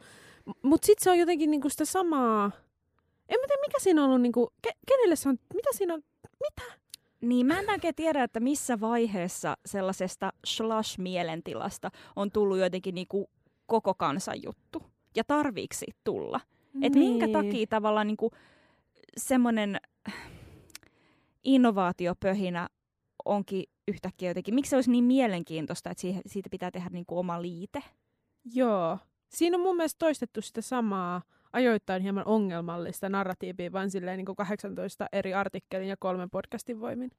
Mutta 0.62 0.86
sitten 0.86 1.04
se 1.04 1.10
on 1.10 1.18
jotenkin 1.20 1.52
niin 1.52 1.62
kuin 1.62 1.72
sitä 1.72 1.86
samaa. 1.86 2.52
En 3.30 3.40
mä 3.40 3.48
tiedä, 3.48 3.62
mikä 3.62 3.80
siinä 3.80 4.02
on 4.04 4.08
ollut, 4.10 4.22
niin 4.22 4.32
kuin, 4.32 4.48
ke- 4.68 4.78
kenelle 4.88 5.16
se 5.16 5.30
on, 5.30 5.38
mitä 5.54 5.70
siinä 5.74 5.94
on, 5.94 6.02
Niin 7.22 7.46
mä 7.46 7.60
en 7.60 7.70
oikein 7.70 7.96
tiedä, 7.96 8.24
että 8.24 8.40
missä 8.40 8.80
vaiheessa 8.80 9.58
sellaisesta 9.66 10.34
slash-mielentilasta 10.46 11.92
on 12.16 12.32
tullut 12.32 12.58
jotenkin 12.58 12.96
niinku 12.96 13.30
koko 13.66 13.94
kansan 13.94 14.44
juttu. 14.44 14.84
Ja 15.16 15.24
tarviiksi 15.24 15.86
tulla. 16.04 16.40
Et 16.82 16.96
minkä 16.96 17.28
takia 17.28 17.68
tavallaan 17.70 18.08
niinku 18.08 18.32
semmoinen 19.18 19.78
innovaatiopöhinä 21.44 22.70
onkin 23.26 23.64
yhtäkkiä 23.88 24.30
jotenkin, 24.30 24.56
miksi 24.56 24.70
se 24.70 24.76
olisi 24.76 24.92
niin 24.92 25.04
mielenkiintoista, 25.04 25.90
että 25.90 26.02
siihen, 26.02 26.22
siitä 26.26 26.50
pitää 26.50 26.72
tehdä 26.72 26.90
niinku 26.90 27.20
oma 27.20 27.42
liite? 27.42 27.84
Joo. 28.54 28.98
Siinä 29.30 29.58
on 29.58 29.64
mun 29.64 29.76
mielestä 29.76 30.00
toistettu 30.00 30.42
sitä 30.42 30.62
samaa 30.62 31.22
ajoittain 31.54 32.02
hieman 32.02 32.28
ongelmallista 32.28 33.10
narratiivia, 33.10 33.72
vaan 33.72 33.92
silleen 33.92 34.18
niin 34.18 34.26
kuin 34.26 34.36
18 34.36 35.08
eri 35.12 35.34
artikkelin 35.34 35.88
ja 35.88 35.98
kolmen 36.00 36.30
podcastin 36.30 36.80
voimin. 36.80 37.12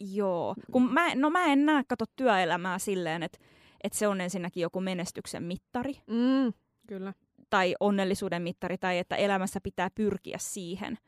Joo, 0.00 0.54
kun 0.72 0.92
mä, 0.92 1.14
no 1.14 1.30
mä 1.30 1.44
en 1.46 1.66
näe 1.66 1.82
kato 1.88 2.04
työelämää 2.16 2.78
silleen, 2.78 3.22
että, 3.22 3.38
että 3.84 3.98
se 3.98 4.08
on 4.08 4.20
ensinnäkin 4.20 4.60
joku 4.60 4.80
menestyksen 4.80 5.42
mittari 5.42 5.94
Mm, 6.06 6.52
kyllä. 6.86 7.14
tai 7.50 7.74
onnellisuuden 7.80 8.42
mittari 8.42 8.78
tai 8.78 8.98
että 8.98 9.16
elämässä 9.16 9.60
pitää 9.60 9.90
pyrkiä 9.94 10.36
siihen, 10.40 10.98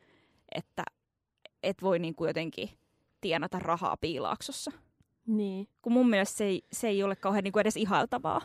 että 0.55 0.83
et 1.63 1.83
voi 1.83 1.99
niin 1.99 2.15
kuin 2.15 2.29
jotenkin 2.29 2.69
tienata 3.21 3.59
rahaa 3.59 3.97
piilaaksossa. 4.01 4.71
Niin. 5.27 5.69
Kun 5.83 5.93
mun 5.93 6.11
mielestä 6.11 6.37
se 6.39 6.45
ei, 6.45 6.63
se 6.73 6.89
ei 6.89 7.03
ole 7.03 7.17
kauhean 7.17 7.45
niin 7.45 7.53
kuin 7.53 7.61
edes 7.61 7.77
ihailtavaa. 7.77 8.41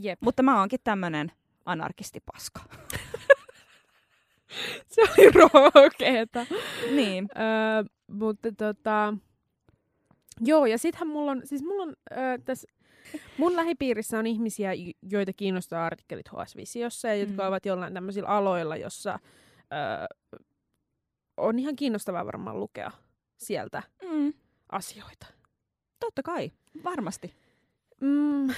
Jep. 0.00 0.18
Mutta 0.22 0.42
mä 0.42 0.58
oonkin 0.58 0.80
tämmönen 0.84 1.32
anarkistipaska. 1.64 2.60
Se 4.88 5.02
oli 5.02 5.30
rohkeeta. 5.30 6.46
niin. 6.94 7.28
öö, 7.38 7.84
mutta 8.12 8.48
tota... 8.56 9.14
Joo, 10.40 10.66
ja 10.66 10.78
sittenhän 10.78 11.08
mulla 11.08 11.30
on, 11.30 11.40
siis 11.44 11.62
mulla 11.62 11.82
on 11.82 11.94
öö, 12.12 12.38
tässä, 12.44 12.68
mun 13.38 13.56
lähipiirissä 13.56 14.18
on 14.18 14.26
ihmisiä, 14.26 14.74
jo- 14.74 14.92
joita 15.02 15.32
kiinnostaa 15.32 15.86
artikkelit 15.86 16.28
HS-visiossa 16.28 17.08
ja 17.08 17.14
jotka 17.14 17.42
Mm. 17.42 17.48
ovat 17.48 17.66
jollain 17.66 17.94
tämmöisillä 17.94 18.28
aloilla, 18.28 18.76
jossa 18.76 19.18
öö, 19.72 20.06
on 21.38 21.58
ihan 21.58 21.76
kiinnostavaa 21.76 22.26
varmaan 22.26 22.60
lukea 22.60 22.90
sieltä 23.36 23.82
Mm. 24.10 24.32
asioita. 24.72 25.26
Totta 26.00 26.22
kai, 26.22 26.52
varmasti. 26.84 27.34
Mm, 28.00 28.54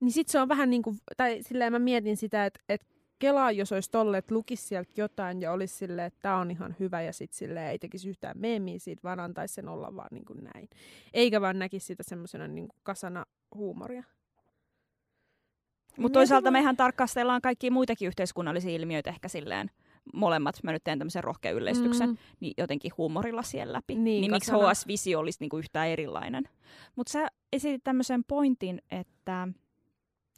niin 0.00 0.12
sit 0.12 0.28
se 0.28 0.40
on 0.40 0.48
vähän 0.48 0.70
niin 0.70 0.82
kuin, 0.82 0.98
tai 1.16 1.38
silleen 1.42 1.72
mä 1.72 1.78
mietin 1.78 2.16
sitä, 2.16 2.46
että 2.46 2.60
et 2.68 2.86
Kelaa, 3.18 3.52
jos 3.52 3.72
olisi 3.72 3.90
tolle, 3.90 4.18
että 4.18 4.34
lukisi 4.34 4.66
sieltä 4.66 4.90
jotain 4.96 5.40
ja 5.40 5.52
olisi 5.52 5.76
silleen, 5.76 6.06
että 6.06 6.18
tämä 6.22 6.38
on 6.38 6.50
ihan 6.50 6.76
hyvä 6.80 7.02
ja 7.02 7.12
sitten 7.12 7.38
silleen 7.38 7.70
ei 7.70 7.78
tekisi 7.78 8.08
yhtään 8.08 8.38
meemiä 8.38 8.78
siitä, 8.78 9.02
vaan 9.02 9.20
antaisi 9.20 9.54
sen 9.54 9.68
olla 9.68 9.96
vaan 9.96 10.08
niin 10.10 10.24
kuin 10.24 10.44
näin. 10.54 10.68
Eikä 11.12 11.40
vaan 11.40 11.58
näkisi 11.58 11.86
sitä 11.86 12.02
semmoisena 12.02 12.48
niin 12.48 12.68
kasana 12.82 13.24
huumoria. 13.54 14.04
Mutta 15.98 16.18
toisaalta 16.18 16.50
mehän 16.50 16.76
tarkastellaan 16.76 17.40
kaikkia 17.42 17.70
muitakin 17.70 18.08
yhteiskunnallisia 18.08 18.70
ilmiöitä 18.70 19.10
ehkä 19.10 19.28
silleen 19.28 19.70
molemmat. 20.14 20.62
Mä 20.62 20.72
nyt 20.72 20.84
teen 20.84 20.98
tämmöisen 20.98 21.24
rohkean 21.24 21.54
yleistyksen. 21.54 22.08
Mm, 22.08 22.16
niin 22.40 22.54
jotenkin 22.58 22.92
huumorilla 22.98 23.42
siellä 23.42 23.72
läpi. 23.72 23.94
Niin, 23.94 24.04
Niin, 24.04 24.30
miksi 24.30 24.50
kasana. 24.50 24.70
HS-visio 24.70 25.18
olisi 25.18 25.40
niinku 25.40 25.58
yhtään 25.58 25.88
erilainen? 25.88 26.44
Mutta 26.96 27.12
sä 27.12 27.28
esitit 27.52 27.84
tämmöisen 27.84 28.24
pointin, 28.24 28.82
että, 28.90 29.48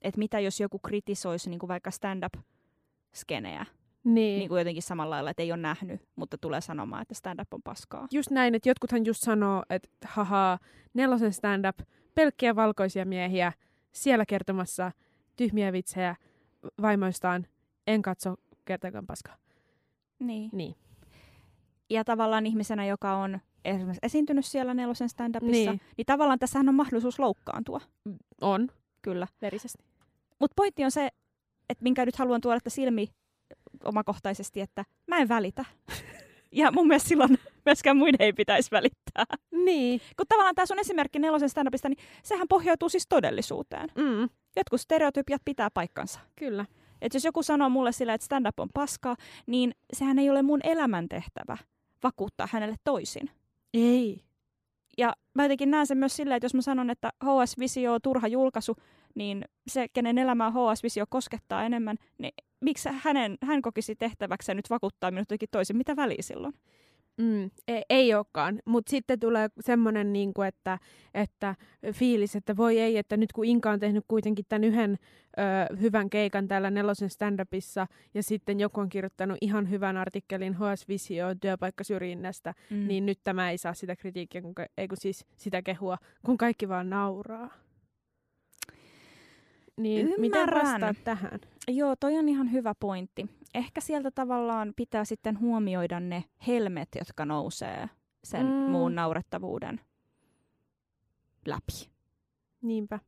että 0.02 0.18
mitä 0.18 0.40
jos 0.40 0.60
joku 0.60 0.78
kritisoisi 0.78 1.50
niinku 1.50 1.68
vaikka 1.68 1.90
stand-up-skeneä 1.90 3.66
niin. 4.04 4.38
niin 4.38 4.48
kuin 4.48 4.58
jotenkin 4.58 4.82
samalla 4.82 5.14
lailla, 5.14 5.30
että 5.30 5.42
ei 5.42 5.52
ole 5.52 5.60
nähnyt, 5.60 6.08
mutta 6.16 6.38
tulee 6.38 6.60
sanomaan, 6.60 7.02
että 7.02 7.14
stand-up 7.14 7.54
on 7.54 7.62
paskaa. 7.62 8.08
Just 8.10 8.30
näin, 8.30 8.54
että 8.54 8.68
jotkuthan 8.68 9.06
just 9.06 9.22
sanoo, 9.22 9.62
että 9.70 9.88
haha, 10.04 10.58
nelosen 10.94 11.32
stand-up, 11.32 11.78
pelkkiä 12.14 12.56
valkoisia 12.56 13.04
miehiä, 13.04 13.52
siellä 13.92 14.26
kertomassa 14.26 14.92
tyhmiä 15.36 15.72
vitsejä 15.72 16.16
vaimoistaan, 16.82 17.46
en 17.86 18.02
katso 18.02 18.34
kertaakaan 18.64 19.06
paskaa. 19.06 19.36
Niin. 20.18 20.50
Niin. 20.52 20.74
Ja 21.90 22.04
tavallaan 22.04 22.46
ihmisenä, 22.46 22.86
joka 22.86 23.16
on 23.16 23.40
esimerkiksi 23.64 23.98
esiintynyt 24.02 24.44
siellä 24.44 24.74
nelosen 24.74 25.08
stand-upissa, 25.08 25.50
Niin. 25.70 25.80
niin, 25.96 26.06
tavallaan 26.06 26.38
tässähän 26.38 26.68
on 26.68 26.74
mahdollisuus 26.74 27.18
loukkaantua, 27.18 27.80
On, 28.40 28.68
kyllä. 29.02 29.26
verisesti. 29.42 29.84
Mutta 30.40 30.54
pointti 30.56 30.84
on 30.84 30.90
se, 30.90 31.08
että 31.68 31.82
minkä 31.82 32.06
nyt 32.06 32.16
haluan 32.16 32.40
tuoda 32.40 32.60
tässä 32.60 32.82
ilmi 32.82 33.08
omakohtaisesti, 33.84 34.60
että 34.60 34.84
mä 35.06 35.18
en 35.18 35.28
välitä. 35.28 35.64
ja 36.52 36.72
mun 36.72 36.86
mielestä 36.88 37.08
silloin 37.08 37.38
myöskään 37.64 37.96
muiden 37.96 38.22
ei 38.22 38.32
pitäisi 38.32 38.70
välittää. 38.70 39.24
Niin. 39.64 40.00
Kun 40.16 40.26
tavallaan 40.28 40.54
tämä 40.54 40.66
sun 40.66 40.78
esimerkki 40.78 41.18
nelosen 41.18 41.48
stand-upista, 41.48 41.88
niin 41.88 41.98
sehän 42.22 42.48
pohjautuu 42.48 42.88
siis 42.88 43.06
todellisuuteen. 43.08 43.88
Mm, 43.96 44.28
Jotkut 44.56 44.80
stereotypiat 44.80 45.42
pitää 45.44 45.70
paikkansa. 45.74 46.20
kyllä. 46.36 46.66
Et 47.04 47.14
jos 47.14 47.24
joku 47.24 47.42
sanoo 47.42 47.68
mulle 47.68 47.92
sillä, 47.92 48.14
että 48.14 48.24
stand-up 48.24 48.60
on 48.60 48.68
paskaa, 48.74 49.16
niin 49.46 49.74
sehän 49.92 50.18
ei 50.18 50.30
ole 50.30 50.42
mun 50.42 50.60
elämäntehtävä 50.64 51.56
vakuuttaa 52.02 52.48
hänelle 52.52 52.76
toisin. 52.84 53.30
Ei. 53.74 54.24
Ja 54.98 55.16
mä 55.34 55.44
jotenkin 55.44 55.70
näen 55.70 55.86
sen 55.86 55.98
myös 55.98 56.16
silleen, 56.16 56.36
että 56.36 56.44
jos 56.44 56.54
mä 56.54 56.62
sanon, 56.62 56.90
että 56.90 57.12
HS-visio 57.24 57.92
on 57.92 58.00
turha 58.02 58.28
julkaisu, 58.28 58.76
niin 59.14 59.44
se, 59.68 59.86
kenen 59.92 60.18
elämää 60.18 60.50
HS-visio 60.50 61.04
koskettaa 61.08 61.64
enemmän, 61.64 61.96
niin 62.18 62.34
miksi 62.60 62.88
hänen, 62.92 63.38
hän 63.42 63.62
kokisi 63.62 63.96
tehtäväkseen 63.96 64.56
nyt 64.56 64.70
vakuuttaa 64.70 65.10
minut 65.10 65.22
jotenkin 65.22 65.48
toisin? 65.52 65.76
Mitä 65.76 65.96
väliä 65.96 66.22
silloin? 66.22 66.54
Mm, 67.16 67.50
ei, 67.68 67.82
ei 67.90 68.14
olekaan, 68.14 68.60
mutta 68.64 68.90
sitten 68.90 69.20
tulee 69.20 69.48
semmoinen, 69.60 70.12
niinku, 70.12 70.42
että, 70.42 70.78
että 71.14 71.54
fiilis, 71.92 72.36
että 72.36 72.56
voi 72.56 72.78
ei, 72.78 72.98
että 72.98 73.16
nyt 73.16 73.32
kun 73.32 73.44
Inka 73.44 73.70
on 73.70 73.80
tehnyt 73.80 74.04
kuitenkin 74.08 74.44
tämän 74.48 74.64
yhden 74.64 74.98
ö, 75.38 75.76
hyvän 75.80 76.10
keikan 76.10 76.48
täällä 76.48 76.70
nelosen 76.70 77.10
stand-upissa 77.10 77.86
ja 78.14 78.22
sitten 78.22 78.60
joku 78.60 78.80
on 78.80 78.88
kirjoittanut 78.88 79.38
ihan 79.40 79.70
hyvän 79.70 79.96
artikkelin 79.96 80.54
HS 80.54 80.88
Visioon 80.88 81.40
työpaikkasyrjinnästä, 81.40 82.54
mm. 82.70 82.88
niin 82.88 83.06
nyt 83.06 83.18
tämä 83.24 83.50
ei 83.50 83.58
saa 83.58 83.74
sitä 83.74 83.96
kritiikkiä, 83.96 84.42
kun, 84.42 84.54
ei 84.78 84.88
kun 84.88 84.98
siis 85.00 85.26
sitä 85.36 85.62
kehua, 85.62 85.98
kun 86.26 86.38
kaikki 86.38 86.68
vaan 86.68 86.90
nauraa. 86.90 87.50
Niin 89.76 90.14
miten 90.18 90.40
Ymmärrän. 90.40 90.64
vastaat 90.64 90.96
tähän? 91.04 91.40
Joo, 91.68 91.96
toi 92.00 92.18
on 92.18 92.28
ihan 92.28 92.52
hyvä 92.52 92.74
pointti. 92.80 93.26
Ehkä 93.54 93.80
sieltä 93.80 94.10
tavallaan 94.10 94.72
pitää 94.76 95.04
sitten 95.04 95.40
huomioida 95.40 96.00
ne 96.00 96.24
helmet, 96.46 96.88
jotka 96.98 97.24
nousee 97.24 97.88
sen 98.24 98.46
Mm. 98.46 98.52
muun 98.52 98.94
naurettavuuden 98.94 99.80
läpi. 101.46 101.90
Niinpä. 102.62 102.98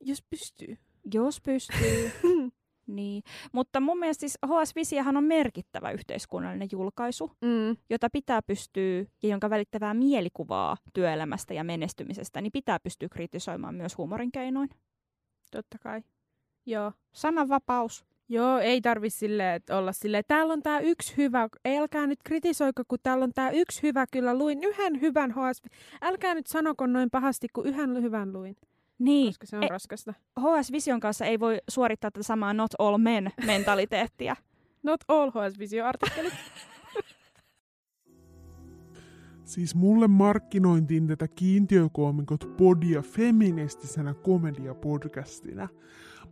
Jos 0.00 0.22
pystyy. 0.30 0.78
Jos 1.14 1.40
pystyy. 1.40 2.10
niin. 2.86 3.22
Mutta 3.52 3.80
mun 3.80 3.98
mielestä 3.98 4.20
siis 4.20 4.38
HS 4.46 4.74
Visiahan 4.74 5.16
on 5.16 5.24
merkittävä 5.24 5.90
yhteiskunnallinen 5.90 6.68
julkaisu, 6.72 7.32
Mm. 7.40 7.76
jota 7.90 8.10
pitää 8.10 8.42
pystyä, 8.42 8.98
ja 9.22 9.28
jonka 9.28 9.50
välittävää 9.50 9.94
mielikuvaa 9.94 10.76
työelämästä 10.94 11.54
ja 11.54 11.64
menestymisestä, 11.64 12.40
niin 12.40 12.52
pitää 12.52 12.80
pystyä 12.80 13.08
kritisoimaan 13.08 13.74
myös 13.74 13.98
huumorin 13.98 14.32
keinoin. 14.32 14.68
Totta 15.54 15.78
kai. 15.78 16.02
Joo. 16.66 16.92
Sananvapaus. 17.12 18.04
Joo, 18.28 18.58
ei 18.58 18.80
tarvi 18.80 19.08
että 19.54 19.78
olla 19.78 19.92
silleen, 19.92 20.24
täällä 20.28 20.52
on 20.52 20.62
tää 20.62 20.80
yksi 20.80 21.16
hyvä, 21.16 21.48
älkää 21.78 22.06
nyt 22.06 22.18
kritisoiko, 22.24 22.82
kun 22.88 22.98
täällä 23.02 23.24
on 23.24 23.32
tää 23.34 23.50
yksi 23.50 23.82
hyvä, 23.82 24.06
kyllä 24.12 24.38
luin 24.38 24.64
yhden 24.64 25.00
hyvän 25.00 25.30
HS. 25.32 25.62
Älkää 26.02 26.34
nyt 26.34 26.46
sanoko 26.46 26.86
noin 26.86 27.10
pahasti, 27.10 27.46
kun 27.52 27.66
yhden 27.66 28.02
hyvän 28.02 28.32
luin, 28.32 28.56
Niin. 28.98 29.26
koska 29.26 29.46
se 29.46 29.56
on 29.56 29.62
Ei- 29.62 29.68
raskasta. 29.68 30.14
HS 30.40 30.72
Vision 30.72 31.00
kanssa 31.00 31.24
ei 31.24 31.40
voi 31.40 31.58
suorittaa 31.70 32.10
tätä 32.10 32.22
samaa 32.22 32.54
not 32.54 32.70
all 32.78 32.98
men 32.98 33.32
mentaliteettia. 33.46 34.36
Not 34.82 35.00
all 35.08 35.30
HS 35.30 35.58
Visio-artikkelit. 35.58 36.34
Siis 39.44 39.74
mulle 39.74 40.08
markkinointiin 40.08 41.06
tätä 41.06 41.28
kiintiökoomikot 41.28 42.56
podia 42.56 43.02
feministisenä 43.02 44.14
komediapodcastina. 44.14 45.68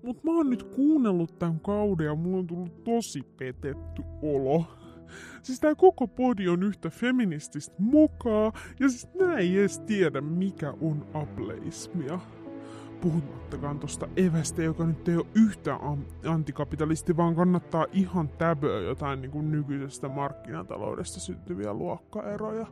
Mut 0.02 0.24
mä 0.24 0.30
oon 0.32 0.50
nyt 0.50 0.62
kuunnellut 0.62 1.38
tämän 1.38 1.60
kauden 1.60 2.06
ja 2.06 2.14
mulla 2.14 2.38
on 2.38 2.46
tullut 2.46 2.84
tosi 2.84 3.22
petetty 3.22 4.02
olo. 4.22 4.64
Siis 5.42 5.60
tää 5.60 5.74
koko 5.74 6.08
podi 6.08 6.48
on 6.48 6.62
yhtä 6.62 6.90
feminististä 6.90 7.76
mukaa, 7.78 8.52
ja 8.80 8.88
siis 8.88 9.08
nää 9.14 9.38
ei 9.38 9.58
edes 9.58 9.80
tiedä, 9.80 10.20
mikä 10.20 10.74
on 10.80 11.06
ableismia. 11.14 12.20
Puhumattakaan 13.00 13.78
tosta 13.78 14.08
Evästä, 14.16 14.62
joka 14.62 14.86
nyt 14.86 15.08
ei 15.08 15.16
ole 15.16 15.26
yhtä 15.34 15.78
antikapitalisti, 16.26 17.16
vaan 17.16 17.34
kannattaa 17.34 17.86
ihan 17.92 18.28
täböä 18.28 18.80
jotain 18.80 19.22
niin 19.22 19.30
kuin 19.30 19.50
nykyisestä 19.50 20.08
markkinataloudesta 20.08 21.20
syntyviä 21.20 21.74
luokkaeroja. 21.74 22.66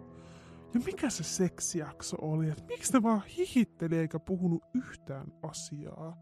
Ja 0.74 0.80
mikä 0.86 1.10
se 1.10 1.24
seksijakso 1.24 2.16
oli, 2.20 2.50
että 2.50 2.64
miksi 2.68 2.92
ne 2.92 3.02
vaan 3.02 3.22
hihitteli 3.24 3.98
eikä 3.98 4.18
puhunut 4.18 4.62
yhtään 4.74 5.32
asiaa? 5.42 6.16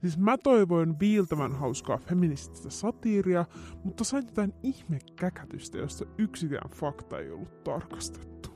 Siis 0.00 0.18
mä 0.18 0.38
toivoin 0.38 1.00
viiltävän 1.00 1.52
hauskaa 1.52 1.98
feminististä 1.98 2.70
satiiria, 2.70 3.44
mutta 3.84 4.04
sain 4.04 4.26
jotain 4.26 4.54
ihme 4.62 4.98
käkätystä, 5.16 5.78
josta 5.78 6.04
yksikään 6.18 6.70
fakta 6.70 7.18
ei 7.18 7.30
ollut 7.30 7.64
tarkastettu. 7.64 8.50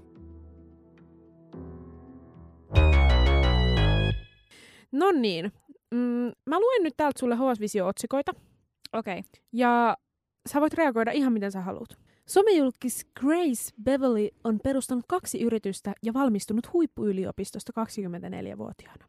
No 4.93 5.11
niin. 5.13 5.53
Mm, 5.95 6.33
mä 6.47 6.61
luen 6.61 6.83
nyt 6.83 6.95
täältä 6.97 7.21
sulle 7.21 7.37
HS 7.37 7.61
Visio-otsikoita. 7.61 8.33
Okei. 8.93 9.19
Okay. 9.19 9.31
Ja 9.53 9.97
sä 10.49 10.61
voit 10.61 10.75
reagoida 10.75 11.11
ihan 11.11 11.33
miten 11.33 11.53
sä 11.53 11.61
haluat. 11.61 12.02
Somejulkis 12.33 13.07
Grace 13.21 13.75
Beverly 13.83 14.29
on 14.45 14.61
perustanut 14.65 15.05
kaksi 15.09 15.43
yritystä 15.43 15.93
ja 16.03 16.15
valmistunut 16.15 16.73
huippuyliopistosta 16.73 17.73
24-vuotiaana. 17.81 19.07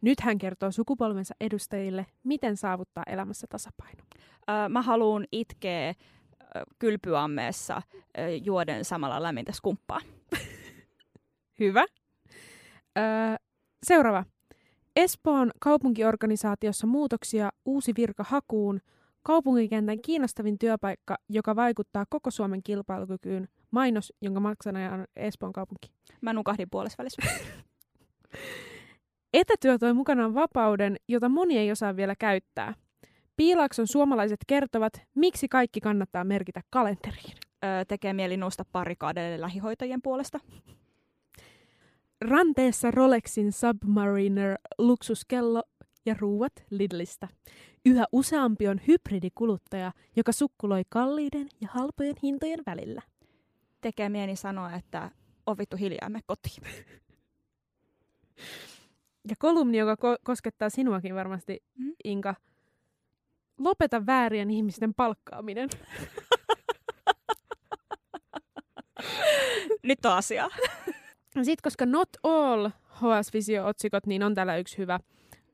Nyt 0.00 0.20
hän 0.20 0.38
kertoo 0.38 0.72
sukupolvensa 0.72 1.34
edustajille, 1.40 2.06
miten 2.24 2.56
saavuttaa 2.56 3.04
elämässä 3.06 3.46
tasapaino. 3.50 4.02
Öö, 4.50 4.68
mä 4.68 4.82
haluun 4.82 5.24
itkeä 5.32 5.94
kylpyammeessa 6.78 7.82
juoden 8.44 8.84
samalla 8.84 9.22
lämmintä 9.22 9.52
skumppaa. 9.52 10.00
Hyvä. 11.60 11.84
Öö, 12.98 13.04
seuraava. 13.86 14.24
Espoon 14.96 15.50
kaupunkiorganisaatiossa 15.60 16.86
muutoksia 16.86 17.50
uusi 17.64 17.92
virka 17.96 18.24
hakuun. 18.28 18.80
Kaupunkikentän 19.26 20.02
kiinnostavin 20.02 20.58
työpaikka, 20.58 21.16
joka 21.28 21.56
vaikuttaa 21.56 22.04
koko 22.08 22.30
Suomen 22.30 22.62
kilpailukykyyn. 22.62 23.48
Mainos, 23.70 24.12
jonka 24.22 24.40
maksana 24.40 24.94
on 24.94 25.04
Espoon 25.16 25.52
kaupunki. 25.52 25.92
Mä 26.20 26.32
nukahdin 26.32 26.70
puolessa 26.70 26.96
välissä. 26.98 27.22
Etätyö 29.32 29.78
toi 29.78 29.94
mukanaan 29.94 30.34
vapauden, 30.34 30.96
jota 31.08 31.28
moni 31.28 31.58
ei 31.58 31.72
osaa 31.72 31.96
vielä 31.96 32.14
käyttää. 32.18 32.74
Piilaakson 33.36 33.86
suomalaiset 33.86 34.40
kertovat, 34.46 34.92
miksi 35.14 35.48
kaikki 35.48 35.80
kannattaa 35.80 36.24
merkitä 36.24 36.60
kalenteriin. 36.70 37.36
Öö, 37.64 37.84
tekee 37.84 38.12
mieli 38.12 38.36
nousta 38.36 38.64
parikaadeille 38.72 39.40
lähihoitajien 39.40 40.02
puolesta. 40.02 40.40
Ranteessa 42.20 42.90
Rolexin 42.90 43.52
Submariner 43.52 44.58
luksuskello 44.78 45.62
ja 46.06 46.14
ruuat 46.18 46.52
Lidlistä. 46.70 47.28
Yhä 47.86 48.04
useampi 48.12 48.68
on 48.68 48.80
hybridikuluttaja, 48.88 49.92
joka 50.16 50.32
sukkuloi 50.32 50.82
kalliiden 50.88 51.48
ja 51.60 51.68
halpojen 51.70 52.14
hintojen 52.22 52.60
välillä. 52.66 53.02
Tekee 53.80 54.08
mieli 54.08 54.36
sanoa, 54.36 54.72
että 54.72 55.10
on 55.46 55.58
vittu 55.58 55.76
hiljaa, 55.76 56.08
me 56.08 56.20
kotiin. 56.26 56.62
Ja 59.28 59.34
kolumni, 59.38 59.78
joka 59.78 59.94
ko- 59.94 60.18
koskettaa 60.24 60.70
sinuakin 60.70 61.14
varmasti, 61.14 61.62
Mm. 61.78 61.92
Inka. 62.04 62.34
Lopeta 63.58 64.06
väärien 64.06 64.50
ihmisten 64.50 64.94
palkkaaminen. 64.94 65.68
Nyt 69.82 70.06
on 70.06 70.12
asiaa. 70.12 70.48
Sitten 71.34 71.56
koska 71.62 71.86
not 71.86 72.08
all 72.22 72.68
HS 72.90 73.32
Visio-otsikot, 73.34 74.06
niin 74.06 74.22
on 74.22 74.34
täällä 74.34 74.56
yksi 74.56 74.78
hyvä. 74.78 75.00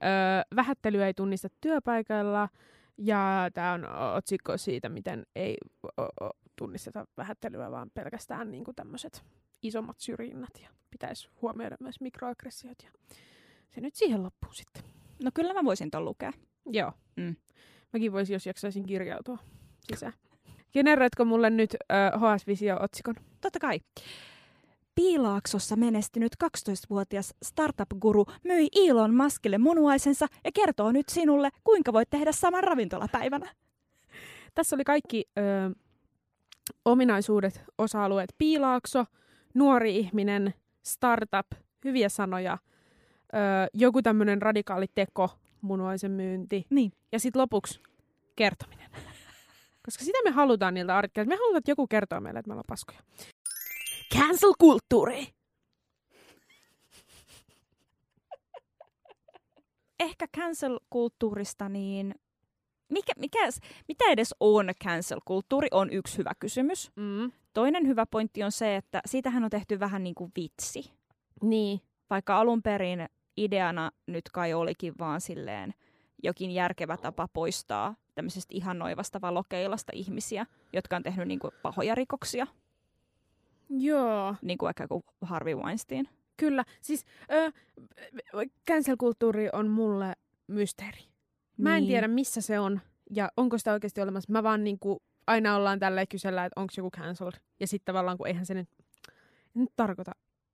Öö, 0.05 0.43
vähättelyä 0.57 1.07
ei 1.07 1.15
tunnista 1.15 1.49
työpaikalla. 1.61 2.49
Ja 2.99 3.51
tämä 3.55 3.73
on 3.73 3.87
otsikko 4.17 4.57
siitä, 4.59 4.89
miten 4.89 5.27
ei 5.37 5.57
o- 5.99 6.25
o- 6.27 6.31
tunnisteta 6.57 7.07
vähättelyä, 7.17 7.71
vaan 7.71 7.91
pelkästään 7.95 8.51
niin 8.51 8.65
tämmöiset 8.77 9.25
isommat 9.63 10.01
syrjinnät. 10.01 10.51
Ja 10.63 10.69
pitäisi 10.91 11.29
huomioida 11.43 11.77
myös 11.81 12.01
mikroaggressiot. 12.01 12.83
Ja 12.83 12.91
se 13.71 13.81
nyt 13.81 13.95
siihen 13.95 14.23
loppuun 14.23 14.55
sitten. 14.55 14.83
No 15.23 15.31
kyllä 15.35 15.55
mä 15.55 15.65
voisin 15.65 15.91
ton 15.91 16.05
lukea. 16.05 16.33
Joo. 16.67 16.93
Mm. 17.17 17.37
Mäkin 17.93 18.13
voisin, 18.13 18.35
jos 18.35 18.47
jaksaisin 18.47 18.87
kirjautua 18.87 19.39
sisään. 19.93 20.13
Generoitko 20.73 21.25
mulle 21.25 21.51
nyt 21.51 21.75
ö, 21.75 22.19
HS 22.19 22.47
Visio-otsikon? 22.47 23.15
Totta 23.41 23.59
kai. 23.59 23.81
Piilaaksossa 25.01 25.77
menestynyt 25.77 26.33
12-vuotias 26.45 27.35
startup-guru 27.43 28.27
myi 28.45 28.69
Elon 28.89 29.15
Muskille 29.15 29.59
munuaisensa 29.59 30.27
ja 30.45 30.53
kertoo 30.53 30.93
nyt 30.93 31.09
sinulle, 31.09 31.51
kuinka 31.65 31.93
voit 31.93 32.11
tehdä 32.11 32.33
saman 32.33 32.65
ravintolapäivänä. 32.65 33.51
Tässä 34.55 34.77
oli 34.77 34.85
kaikki 34.85 35.25
ö, 35.39 35.43
ominaisuudet, 36.85 37.65
osa-alueet. 37.79 38.35
Piilaakso, 38.39 39.05
nuori 39.55 39.97
ihminen, 39.97 40.55
startup, 40.83 41.47
hyviä 41.85 42.09
sanoja, 42.09 42.59
ö, 42.63 43.37
joku 43.75 44.03
tämmöinen 44.03 44.43
radikaali 44.43 44.87
teko, 44.95 45.31
munuaisen 45.61 46.11
myynti. 46.11 46.67
Niin. 46.71 46.93
Ja 47.13 47.21
sitten 47.21 47.43
lopuksi 47.43 47.81
kertominen. 48.37 48.91
Koska 49.87 50.05
sitä 50.05 50.19
me 50.25 50.31
halutaan 50.31 50.75
niiltä 50.75 50.97
artikkeilta. 50.97 51.29
Me 51.29 51.37
halutaan, 51.37 51.59
että 51.59 51.71
joku 51.71 51.87
kertoo 51.87 52.21
meille, 52.21 52.39
että 52.39 52.49
me 52.49 52.53
ollaan 52.53 52.65
paskoja. 52.69 53.01
Cancel-kulttuuri. 54.15 55.27
Ehkä 60.01 60.27
cancel-kulttuurista, 60.37 61.69
niin 61.69 62.15
mikä, 62.91 63.13
mikä, 63.17 63.39
mitä 63.89 64.05
edes 64.11 64.35
on 64.41 64.71
cancel-kulttuuri, 64.85 65.69
on 65.71 65.91
yksi 65.93 66.19
hyvä 66.19 66.33
kysymys. 66.39 66.91
Mm. 66.97 67.33
Toinen 67.55 67.87
hyvä 67.87 68.07
pointti 68.07 68.43
on 68.43 68.53
se, 68.53 68.77
että 68.77 69.01
siitähän 69.07 69.45
on 69.45 69.51
tehty 69.51 69.81
vähän 69.81 70.05
niin 70.05 70.15
kuin 70.15 70.33
vitsi. 70.37 70.93
Niin. 71.43 71.81
Vaikka 72.11 72.39
alun 72.39 72.63
perin 72.63 73.09
ideana 73.37 73.91
nyt 74.07 74.25
kai 74.33 74.55
olikin 74.55 74.95
vaan 74.99 75.21
silleen 75.21 75.75
jokin 76.23 76.51
järkevä 76.51 76.97
tapa 76.97 77.29
poistaa 77.33 77.95
tämmöisestä 78.15 78.55
ihannoivasta 78.55 79.21
valokeilasta 79.21 79.93
ihmisiä, 79.95 80.47
jotka 80.73 80.97
on 80.97 81.03
tehnyt 81.03 81.29
niin 81.29 81.39
kuin 81.39 81.53
pahoja 81.63 81.95
rikoksia, 81.95 82.47
Joo. 83.71 84.35
niin 84.43 84.59
kuin 84.59 84.67
vaikka 84.67 84.83
joku 84.85 85.05
Harvey 85.23 85.55
Weinstein. 85.55 86.09
Kyllä. 86.37 86.65
Siis 86.81 87.05
ö, 87.33 87.53
cancel-kulttuuri 88.71 89.49
on 89.53 89.69
mulle 89.69 90.13
mysteeri. 90.47 91.01
Mä 91.59 91.77
en 91.77 91.81
Niin. 91.83 91.89
tiedä, 91.89 92.09
missä 92.09 92.41
se 92.41 92.59
on 92.61 92.81
ja 93.11 93.29
onko 93.37 93.59
sitä 93.59 93.73
oikeasti 93.73 94.01
olemassa. 94.01 94.33
Mä 94.33 94.43
vaan 94.43 94.65
niinku, 94.65 95.03
aina 95.27 95.57
ollaan 95.57 95.79
tälleen 95.79 96.09
kysellä, 96.09 96.45
että 96.45 96.61
onko 96.61 96.73
joku 96.77 96.91
cancelled. 96.91 97.35
Ja 97.61 97.67
sitten 97.67 97.93
tavallaan, 97.95 98.19
kun 98.19 98.27
eihän 98.27 98.47
se 98.47 98.55
nyt, 98.55 98.69
nyt 99.55 99.69
tarkoita. 99.77 100.13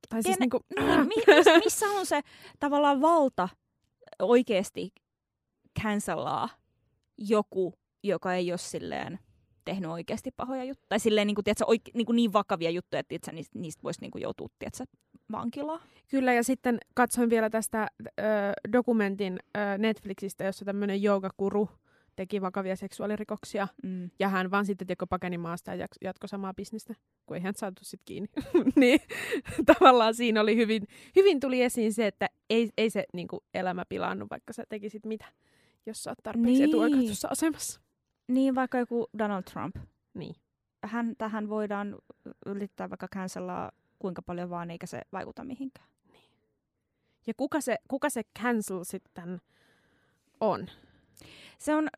Tai 0.08 0.22
siis 0.22 0.36
Kene- 0.36 0.40
niinku, 0.40 0.60
Niin, 0.76 1.00
mi- 1.06 1.34
missä, 1.36 1.50
missä 1.64 1.86
on 1.86 2.06
se 2.06 2.20
tavallaan 2.58 3.00
valta 3.00 3.48
oikeasti 4.22 4.94
cancellaa 5.82 6.48
joku, 7.18 7.74
joka 8.02 8.34
ei 8.34 8.52
ole 8.52 8.58
silleen 8.58 9.18
tehnyt 9.66 9.90
oikeasti 9.90 10.30
pahoja 10.36 10.64
juttuja. 10.64 10.86
Tai 10.88 11.00
silleen 11.00 11.26
niin, 11.26 11.34
kuin, 11.34 11.44
tiedätkö, 11.44 11.64
oike- 11.64 11.90
niin, 11.94 12.06
kuin 12.06 12.16
niin 12.16 12.32
vakavia 12.32 12.70
juttuja, 12.70 13.00
että 13.00 13.08
tiedätkö, 13.08 13.32
niistä, 13.32 13.58
niistä 13.58 13.82
voisi 13.82 14.00
niin 14.00 14.10
kuin 14.10 14.22
joutua 14.22 14.48
tiedätkö, 14.58 14.84
vankilaan. 15.32 15.80
Kyllä, 16.10 16.32
ja 16.32 16.42
sitten 16.42 16.78
katsoin 16.94 17.30
vielä 17.30 17.50
tästä 17.50 17.88
ö, 18.06 18.22
dokumentin 18.72 19.38
ö, 19.56 19.78
Netflixistä, 19.78 20.44
jossa 20.44 20.64
tämmöinen 20.64 21.02
joogakuru 21.02 21.68
teki 22.16 22.40
vakavia 22.40 22.76
seksuaalirikoksia. 22.76 23.68
Mm. 23.82 24.10
Ja 24.18 24.28
hän 24.28 24.50
vaan 24.50 24.66
sitten 24.66 24.86
teko 24.86 25.06
pakeni 25.06 25.38
maasta 25.38 25.74
ja 25.74 25.86
jatkoi 26.04 26.28
samaa 26.28 26.54
bisnestä, 26.54 26.94
kun 27.26 27.36
ei 27.36 27.42
hän 27.42 27.54
saatu 27.54 27.84
sit 27.84 28.00
kiinni. 28.04 28.28
niin 28.76 29.00
tavallaan 29.66 30.14
siinä 30.14 30.40
oli 30.40 30.56
hyvin, 30.56 30.82
hyvin 31.16 31.40
tuli 31.40 31.62
esiin 31.62 31.92
se, 31.92 32.06
että 32.06 32.28
ei, 32.50 32.70
ei 32.78 32.90
se 32.90 33.04
niinku 33.12 33.44
elämä 33.54 33.84
pilannut, 33.88 34.30
vaikka 34.30 34.52
sä 34.52 34.64
tekisit 34.68 35.06
mitä, 35.06 35.24
jos 35.86 36.04
sä 36.04 36.10
oot 36.10 36.18
tarpeeksi 36.22 36.50
Niin. 36.52 36.58
niin. 36.58 36.68
etuoikeutussa 36.70 37.28
asemassa. 37.28 37.80
Niin, 38.28 38.54
vaikka 38.54 38.78
joku 38.78 39.06
Donald 39.18 39.42
Trump. 39.42 39.76
Niin. 40.14 40.34
Hän, 40.84 41.14
tähän 41.18 41.48
voidaan 41.48 41.96
yrittää 42.46 42.90
vaikka 42.90 43.08
cancellaa 43.08 43.72
kuinka 43.98 44.22
paljon 44.22 44.50
vaan, 44.50 44.70
eikä 44.70 44.86
se 44.86 45.02
vaikuta 45.12 45.44
mihinkään. 45.44 45.88
Ja 47.26 47.34
kuka 47.36 47.60
se, 47.60 47.76
kuka 47.88 48.10
se 48.10 48.22
cancel 48.42 48.84
sitten 48.84 49.40
on? 50.40 50.66
Se 51.58 51.74
on 51.74 51.88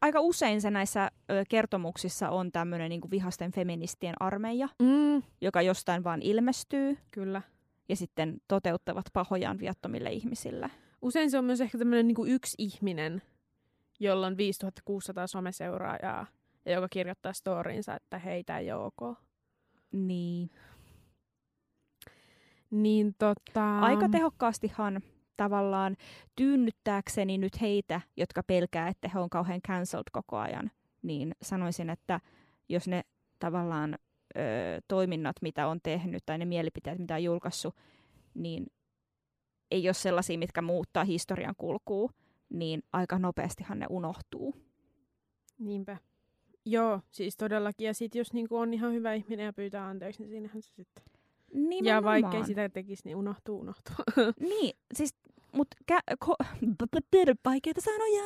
aika 0.00 0.20
usein 0.20 0.60
se 0.60 0.70
näissä 0.70 1.10
ö, 1.30 1.44
kertomuksissa 1.48 2.30
on 2.30 2.52
tämmöinen 2.52 2.88
niin 2.88 3.10
vihasten 3.10 3.52
feministien 3.52 4.14
armeija, 4.20 4.68
Mm, 4.82 5.22
joka 5.40 5.62
jostain 5.62 6.04
vaan 6.04 6.22
ilmestyy 6.22 6.98
kyllä. 7.10 7.42
ja 7.88 7.96
sitten 7.96 8.40
toteuttavat 8.48 9.06
pahojaan 9.12 9.58
viattomille 9.58 10.12
ihmisille. 10.12 10.70
Usein 11.02 11.30
se 11.30 11.38
on 11.38 11.44
myös 11.44 11.60
ehkä 11.60 11.78
tämmöinen 11.78 12.06
niinku 12.06 12.24
yksi 12.26 12.54
ihminen, 12.58 13.22
jolla 14.00 14.26
on 14.26 14.36
5600 14.36 15.26
someseuraajaa. 15.26 16.26
ja 16.64 16.72
joka 16.72 16.88
kirjoittaa 16.88 17.32
storinsa, 17.32 17.94
että 17.94 18.18
hei, 18.18 18.44
tää 18.44 18.58
ei 18.58 18.72
ole 18.72 18.84
ok. 18.84 19.18
Niin. 19.92 20.50
Niin 22.70 23.14
tota... 23.18 23.78
Aika 23.78 24.08
tehokkaastihan 24.08 25.02
tavallaan 25.36 25.96
tyynnyttääkseni 26.36 27.38
nyt 27.38 27.60
heitä, 27.60 28.00
jotka 28.16 28.42
pelkää, 28.42 28.88
että 28.88 29.08
he 29.14 29.18
on 29.18 29.30
kauhean 29.30 29.62
cancelled 29.62 30.06
koko 30.12 30.36
ajan, 30.36 30.70
niin 31.02 31.34
sanoisin, 31.42 31.90
että 31.90 32.20
jos 32.68 32.88
ne 32.88 33.02
tavallaan 33.38 33.98
ö, 34.36 34.40
toiminnat, 34.88 35.36
mitä 35.42 35.68
on 35.68 35.80
tehnyt, 35.82 36.22
tai 36.26 36.38
ne 36.38 36.44
mielipiteet, 36.44 36.98
mitä 36.98 37.14
on 37.14 37.24
julkaissut, 37.24 37.74
niin 38.34 38.66
ei 39.70 39.88
ole 39.88 39.94
sellaisia, 39.94 40.38
mitkä 40.38 40.62
muuttaa 40.62 41.04
historian 41.04 41.54
kulkuu, 41.58 42.10
niin 42.48 42.82
aika 42.92 43.18
nopeastihan 43.18 43.78
ne 43.78 43.86
unohtuu. 43.90 44.54
Niinpä. 45.58 45.96
Joo, 46.64 47.00
siis 47.10 47.36
todellakin. 47.36 47.86
Ja 47.86 47.94
sitten 47.94 48.18
jos 48.20 48.32
niinku 48.32 48.56
on 48.56 48.74
ihan 48.74 48.92
hyvä 48.92 49.14
ihminen 49.14 49.44
ja 49.44 49.52
pyytää 49.52 49.88
anteeksi, 49.88 50.22
niin 50.22 50.30
siinähän 50.30 50.62
se 50.62 50.70
sitten... 50.74 51.04
Nimenomaan. 51.54 51.86
Ja 51.86 52.02
vaikkei 52.02 52.44
sitä 52.46 52.68
tekisi, 52.68 53.02
niin 53.04 53.16
unohtuu, 53.16 53.60
unohtuu. 53.60 53.94
Niin, 54.40 54.76
siis, 54.94 55.14
mut 55.52 55.68
kä- 55.92 56.16
ko- 56.24 56.46
vaikeita 57.44 57.80
sanoja. 57.80 58.22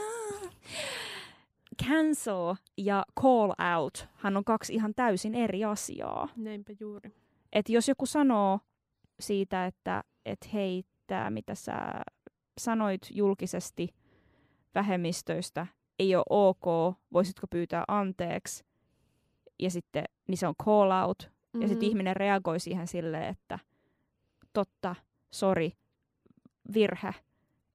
Cancel 1.87 2.55
ja 2.77 3.05
call 3.21 3.53
out 3.75 4.09
hän 4.15 4.37
on 4.37 4.45
kaksi 4.45 4.75
ihan 4.75 4.95
täysin 4.95 5.35
eri 5.35 5.65
asiaa. 5.65 6.29
Näinpä 6.37 6.73
juuri. 6.81 7.13
Et 7.53 7.69
jos 7.69 7.89
joku 7.89 8.07
sanoo 8.07 8.61
siitä, 9.21 9.67
että 9.67 10.05
et 10.27 10.53
hei, 10.53 10.85
tää 11.07 11.31
mitä 11.31 11.55
sä 11.55 11.73
sanoit 12.61 13.03
julkisesti 13.11 13.89
vähemmistöistä 14.75 15.67
ei 15.99 16.17
ole 16.17 16.25
ok, 16.31 16.97
voisitko 17.13 17.47
pyytää 17.47 17.85
anteeksi, 17.89 18.65
ja 19.59 19.71
sitten 19.71 20.05
niin 20.27 20.39
se 20.39 20.47
on 20.47 20.55
call 20.65 20.91
out, 21.07 21.23
mm-hmm. 21.23 21.63
ja 21.63 21.69
sitten 21.69 21.89
ihminen 21.89 22.17
reagoi 22.17 22.61
siihen 22.61 22.87
silleen, 22.87 23.25
että 23.25 23.59
totta, 24.53 24.95
sori, 25.31 25.73
virhe, 26.75 27.15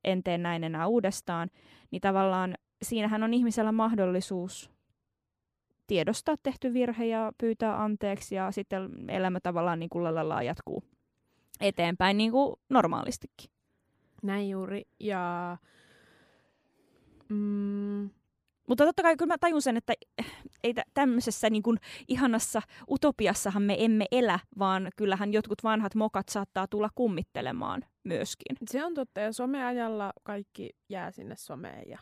en 0.04 0.24
tee 0.24 0.38
näin 0.38 0.64
enää 0.64 0.88
uudestaan, 0.88 1.50
niin 1.92 2.02
tavallaan 2.02 2.56
siinähän 2.82 3.24
on 3.24 3.34
ihmisellä 3.34 3.72
mahdollisuus 3.72 4.72
tiedostaa 5.88 6.36
tehty 6.44 6.74
virhe 6.74 7.06
ja 7.06 7.32
pyytää 7.38 7.84
anteeksi 7.84 8.36
ja 8.36 8.52
sitten 8.52 9.10
elämä 9.10 9.40
tavallaan 9.40 9.80
niin 9.80 9.90
kuin 9.90 10.06
jatkuu 10.46 10.84
eteenpäin 11.62 12.18
niin 12.18 12.32
kuin 12.32 12.56
normaalistikin. 12.70 13.50
Näin 14.24 14.50
juuri. 14.50 14.82
Ja 15.00 15.58
mm, 17.30 18.10
Mutta 18.68 18.86
totta 18.86 19.02
kai 19.04 19.18
kyllä 19.18 19.34
mä 19.34 19.38
tajun 19.38 19.62
sen, 19.62 19.78
että 19.78 19.94
ei 20.64 20.74
tä- 20.74 20.84
tämmöisessä 20.94 21.50
niin 21.50 21.64
kuin 21.64 21.78
ihanassa 22.08 22.62
utopiassahan 22.92 23.64
me 23.64 23.76
emme 23.80 24.06
elä, 24.12 24.40
vaan 24.60 24.90
kyllähän 24.96 25.34
jotkut 25.34 25.64
vanhat 25.64 25.96
mokat 25.96 26.30
saattaa 26.30 26.68
tulla 26.68 26.90
kummittelemaan 26.96 27.86
myöskin. 28.04 28.58
se 28.70 28.86
on 28.86 28.94
totta. 28.94 29.20
Ja 29.20 29.34
someajalla 29.34 30.14
kaikki 30.24 30.70
jää 30.90 31.12
sinne 31.12 31.36
someen. 31.36 31.90
Ja 31.90 32.00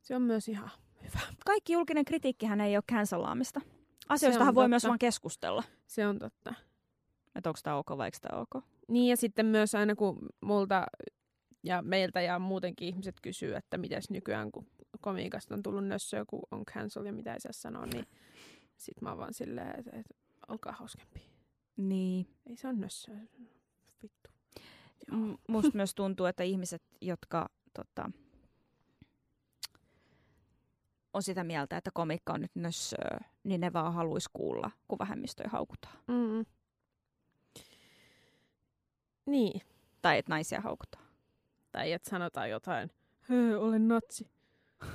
se 0.00 0.16
on 0.16 0.22
myös 0.22 0.48
ihan 0.48 0.70
hyvä. 1.02 1.20
Kaikki 1.46 1.72
julkinen 1.72 2.04
kritiikkihän 2.04 2.60
ei 2.60 2.76
ole 2.76 2.84
cancelaamista. 2.92 3.60
Asioistahan 4.08 4.54
voi 4.54 4.62
totta. 4.62 4.68
myös 4.68 4.84
vaan 4.84 4.98
keskustella. 4.98 5.62
Se 5.86 6.06
on 6.06 6.18
totta. 6.18 6.54
Että 7.34 7.50
onko 7.50 7.60
tämä 7.62 7.76
ok 7.76 7.90
vai 7.96 8.06
eikö 8.06 8.18
tämä 8.20 8.40
ok. 8.40 8.64
Niin 8.88 9.10
ja 9.10 9.16
sitten 9.16 9.46
myös 9.46 9.74
aina 9.74 9.94
kun 9.94 10.18
multa 10.40 10.86
ja 11.62 11.82
meiltä 11.82 12.20
ja 12.20 12.38
muutenkin 12.38 12.88
ihmiset 12.88 13.20
kysyy, 13.22 13.54
että 13.54 13.78
mitäs 13.78 14.10
nykyään, 14.10 14.52
kun 14.52 14.66
komiikasta 15.00 15.54
on 15.54 15.62
tullut 15.62 15.84
nössöä, 15.84 16.24
kun 16.26 16.42
on 16.50 16.64
cancel 16.64 17.04
ja 17.04 17.12
mitä 17.12 17.34
ei 17.34 17.40
saa 17.40 17.52
sanoa, 17.52 17.86
niin 17.86 18.06
sit 18.76 19.00
mä 19.00 19.08
oon 19.08 19.18
vaan 19.18 19.34
silleen, 19.34 19.78
että, 19.78 19.90
että 19.94 20.14
olkaa 20.48 20.72
hauskempi. 20.72 21.22
Niin. 21.76 22.26
Ei 22.46 22.56
se 22.56 22.68
on 22.68 22.80
nössöä. 22.80 23.18
Vittu. 24.02 24.30
Joo. 25.12 25.38
Musta 25.48 25.70
myös 25.74 25.94
tuntuu, 25.94 26.26
että 26.26 26.42
ihmiset, 26.42 26.82
jotka 27.00 27.48
tota, 27.74 28.10
on 31.12 31.22
sitä 31.22 31.44
mieltä, 31.44 31.76
että 31.76 31.90
komikka 31.94 32.32
on 32.32 32.40
nyt 32.40 32.54
nössöä, 32.54 33.20
niin 33.44 33.60
ne 33.60 33.72
vaan 33.72 33.94
haluaisi 33.94 34.30
kuulla, 34.32 34.70
kun 34.88 34.98
vähemmistöjä 34.98 35.48
haukutaan. 35.52 35.96
Mm. 36.08 36.46
Niin. 39.26 39.60
Tai 40.02 40.18
että 40.18 40.32
naisia 40.32 40.60
haukutaan. 40.60 41.01
Tai 41.72 41.92
että 41.92 42.10
sanotaan 42.10 42.50
jotain, 42.50 42.90
höö, 43.20 43.58
olen 43.58 43.88
natsi. 43.88 44.30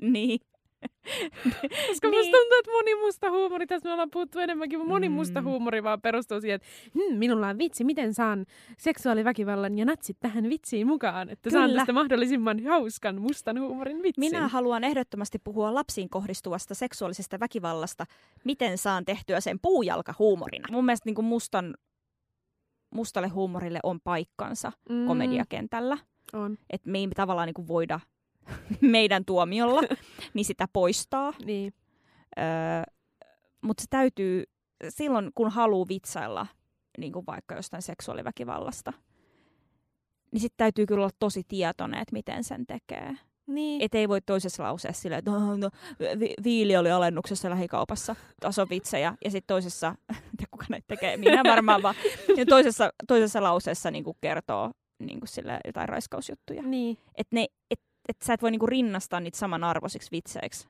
Niin. 0.00 0.40
Koska 1.88 2.08
niin. 2.08 2.18
musta 2.18 2.36
tuntuu, 2.38 2.58
että 2.58 2.70
moni 2.72 2.94
musta 2.94 3.30
huumori, 3.30 3.66
tässä 3.66 3.88
me 3.88 3.92
ollaan 3.92 4.10
puhuttu 4.10 4.38
enemmänkin, 4.38 4.78
mutta 4.78 4.92
moni 4.92 5.08
Mm. 5.08 5.14
musta 5.14 5.42
huumori 5.42 5.82
vaan 5.82 6.00
perustuu 6.00 6.40
siihen, 6.40 6.54
että 6.56 6.68
hm, 6.94 7.18
minulla 7.18 7.48
on 7.48 7.58
vitsi, 7.58 7.84
miten 7.84 8.14
saan 8.14 8.46
seksuaaliväkivallan 8.78 9.78
ja 9.78 9.84
natsit 9.84 10.16
tähän 10.20 10.48
vitsiin 10.48 10.86
mukaan, 10.86 11.28
että 11.30 11.50
saan 11.50 11.64
Kyllä. 11.68 11.80
tästä 11.80 11.92
mahdollisimman 11.92 12.64
hauskan 12.64 13.20
mustan 13.20 13.60
huumorin 13.60 14.02
vitsin. 14.02 14.20
Minä 14.24 14.48
haluan 14.48 14.84
ehdottomasti 14.84 15.38
puhua 15.38 15.74
lapsiin 15.74 16.08
kohdistuvasta 16.10 16.74
seksuaalisesta 16.74 17.40
väkivallasta. 17.40 18.04
Miten 18.44 18.78
saan 18.78 19.04
tehtyä 19.04 19.40
sen 19.40 19.58
puujalkahuumorina? 19.62 20.68
Mun 20.70 20.84
mielestä 20.84 21.06
niin 21.08 21.14
kuin 21.14 21.24
mustan, 21.26 21.74
mustalle 22.98 23.28
huumorille 23.28 23.80
on 23.82 24.00
paikkansa 24.00 24.72
mm, 24.88 25.06
komediakentällä. 25.06 25.98
On, 26.32 26.58
Että 26.70 26.90
me 26.90 26.98
ei 26.98 27.08
tavallaan 27.08 27.46
niin 27.46 27.54
kuin 27.54 27.68
voida 27.68 28.00
meidän 28.80 29.24
tuomiolla 29.24 29.80
niin 30.34 30.44
sitä 30.44 30.68
poistaa. 30.72 31.32
niin. 31.44 31.74
Öö, 32.38 32.94
Mutta 33.62 33.80
se 33.80 33.86
täytyy, 33.90 34.44
silloin 34.88 35.30
kun 35.34 35.50
haluaa 35.50 35.88
vitsailla 35.88 36.46
niin 36.98 37.12
kuin 37.12 37.26
vaikka 37.26 37.54
jostain 37.54 37.82
seksuaaliväkivallasta, 37.82 38.92
niin 40.32 40.40
sitten 40.40 40.56
täytyy 40.58 40.86
kyllä 40.86 41.00
olla 41.00 41.16
tosi 41.18 41.42
tietoinen, 41.48 42.00
että 42.00 42.12
miten 42.12 42.44
sen 42.44 42.66
tekee. 42.66 43.16
Niin. 43.48 43.82
Et 43.82 43.94
ei 43.94 44.08
voi 44.08 44.20
toisessa 44.20 44.62
lauseessa 44.62 45.02
silleen, 45.02 45.18
että 45.18 45.30
no, 45.30 45.56
no, 45.56 45.70
vi- 46.18 46.34
viili 46.44 46.76
oli 46.76 46.90
alennuksessa 46.90 47.50
lähikaupassa, 47.50 48.16
taso 48.40 48.66
vitsejä. 48.70 49.14
Ja 49.24 49.30
sitten 49.30 49.54
toisessa, 49.54 49.94
kuka 50.50 50.64
näitä 50.68 50.84
tekee, 50.88 51.16
minä 51.16 51.42
varmaan 51.44 51.82
vaan, 51.82 51.94
ja 52.36 52.46
toisessa, 52.46 52.90
toisessa 53.08 53.42
lauseessa 53.42 53.90
niin 53.90 54.04
kertoo 54.20 54.70
niin 54.98 55.20
sille 55.24 55.60
jotain 55.66 55.88
raiskausjuttuja. 55.88 56.62
niin. 56.62 56.96
Että 57.14 57.36
ne, 57.36 57.46
et, 57.70 57.80
et 58.08 58.16
sä 58.24 58.34
et 58.34 58.42
voi 58.42 58.50
niinku 58.50 58.66
rinnastaa 58.66 59.20
niitä 59.20 59.38
samanarvoisiksi 59.38 60.08
vitseiksi. 60.12 60.68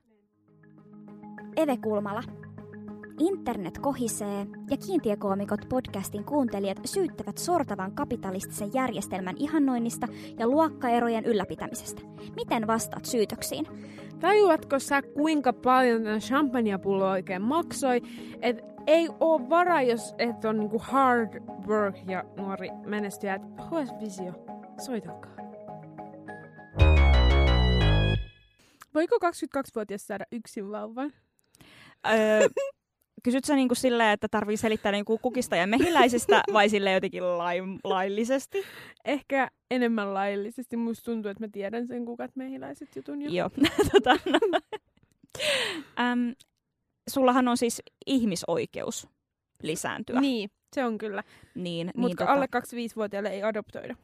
Eve 1.56 1.76
Kulmala. 1.76 2.22
Internet 3.18 3.78
kohisee 3.78 4.46
ja 4.70 4.76
kiintiökoomikot 4.76 5.60
podcastin 5.68 6.24
kuuntelijat 6.24 6.78
syyttävät 6.84 7.38
sortavan 7.38 7.92
kapitalistisen 7.92 8.70
järjestelmän 8.74 9.36
ihannoinnista 9.38 10.08
ja 10.38 10.46
luokkaerojen 10.46 11.24
ylläpitämisestä. 11.24 12.02
Miten 12.36 12.66
vastaat 12.66 13.04
syytöksiin? 13.04 13.66
Tajuatko 14.20 14.78
sä, 14.78 15.02
kuinka 15.02 15.52
paljon 15.52 16.02
tämä 16.02 16.18
champagnepullo 16.18 17.10
oikein 17.10 17.42
maksoi? 17.42 18.00
Et 18.42 18.64
ei 18.86 19.08
oo 19.20 19.48
varaa, 19.48 19.82
jos 19.82 20.14
et 20.18 20.44
on 20.44 20.58
niinku 20.58 20.78
hard 20.78 21.42
work 21.66 21.96
ja 22.06 22.24
nuori 22.36 22.68
menestyjä. 22.86 23.34
Et 23.34 23.42
HS 23.42 24.00
Visio, 24.00 24.32
soitakaa. 24.84 25.36
Voiko 28.94 29.16
22-vuotias 29.16 30.06
saada 30.06 30.24
yksin 30.32 30.70
vauvan? 30.70 31.12
Öö, 32.06 32.48
kysyt 33.22 33.44
sä 33.44 33.56
niinku 33.56 33.74
silleen, 33.74 34.10
että 34.10 34.28
tarvii 34.28 34.56
selittää 34.56 34.92
niinku 34.92 35.18
kukista 35.18 35.56
ja 35.56 35.66
mehiläisistä 35.66 36.42
vai 36.52 36.68
sille 36.68 36.92
jotenkin 36.92 37.38
lain, 37.38 37.78
laillisesti? 37.84 38.62
Ehkä 39.04 39.48
enemmän 39.70 40.14
laillisesti. 40.14 40.76
Musta 40.76 41.04
tuntuu, 41.04 41.30
että 41.30 41.44
mä 41.44 41.48
tiedän 41.52 41.86
sen 41.86 42.04
kukat 42.04 42.36
mehiläiset 42.36 42.96
jutun 42.96 43.22
jo. 43.22 43.30
Joo. 43.30 43.50
tota, 43.92 44.10
no. 44.12 44.60
Äm, 46.00 46.34
sullahan 47.08 47.48
on 47.48 47.56
siis 47.56 47.82
ihmisoikeus 48.06 49.08
lisääntyä. 49.62 50.20
Niin, 50.20 50.50
se 50.72 50.84
on 50.84 50.98
kyllä. 50.98 51.22
niin, 51.54 51.86
niin 51.86 51.92
Mutta 51.96 52.16
tota, 52.16 52.32
alle 52.32 52.46
25-vuotiaille 52.56 53.28
ei 53.28 53.42
adoptoida. 53.42 53.96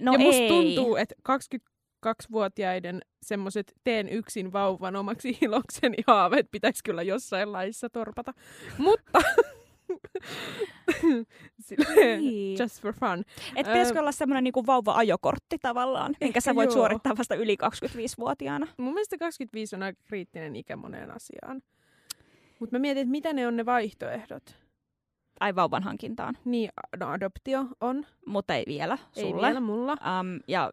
no 0.00 0.12
ja 0.12 0.18
musta 0.18 0.42
ei. 0.42 0.48
tuntuu, 0.48 0.96
että 0.96 1.14
22-vuotiaiden 2.06 3.00
semmoiset 3.22 3.72
teen 3.84 4.08
yksin 4.08 4.52
vauvan 4.52 4.96
omaksi 4.96 5.38
ilokseni 5.42 5.96
haaveet 6.06 6.50
pitäisi 6.50 6.84
kyllä 6.84 7.02
jossain 7.02 7.52
laissa 7.52 7.90
torpata. 7.90 8.32
Mutta 8.78 9.18
silleen, 11.60 12.20
Niin. 12.20 12.58
just 12.58 12.82
for 12.82 12.92
fun. 12.92 13.24
Et 13.56 13.66
pitäisikö 13.66 14.00
olla 14.00 14.12
semmoinen 14.12 14.44
niinku 14.44 14.66
vauva-ajokortti 14.66 15.58
tavallaan, 15.62 16.14
minkä 16.20 16.40
sä 16.40 16.54
voit 16.54 16.66
joo. 16.70 16.74
suorittaa 16.74 17.16
vasta 17.18 17.34
yli 17.34 17.56
25-vuotiaana? 17.64 18.66
Mun 18.78 18.94
mielestä 18.94 19.18
25 19.18 19.76
on 19.76 19.82
aika 19.82 20.00
kriittinen 20.04 20.56
ikä 20.56 20.76
moneen 20.76 21.10
asiaan. 21.10 21.62
Mutta 22.60 22.74
mä 22.76 22.80
mietin, 22.80 23.00
että 23.00 23.10
mitä 23.10 23.32
ne 23.32 23.46
on 23.46 23.56
ne 23.56 23.66
vaihtoehdot. 23.66 24.56
Tai 25.38 25.54
vauvan 25.54 25.82
hankintaan, 25.82 26.38
Niin, 26.44 26.70
no 27.00 27.08
adoptio 27.08 27.66
on. 27.80 28.06
mutta 28.26 28.54
ei 28.54 28.64
vielä 28.66 28.98
Ei 29.16 29.22
sulle. 29.22 29.46
vielä 29.46 29.60
mulla. 29.60 29.92
Um, 29.92 30.40
ja 30.48 30.70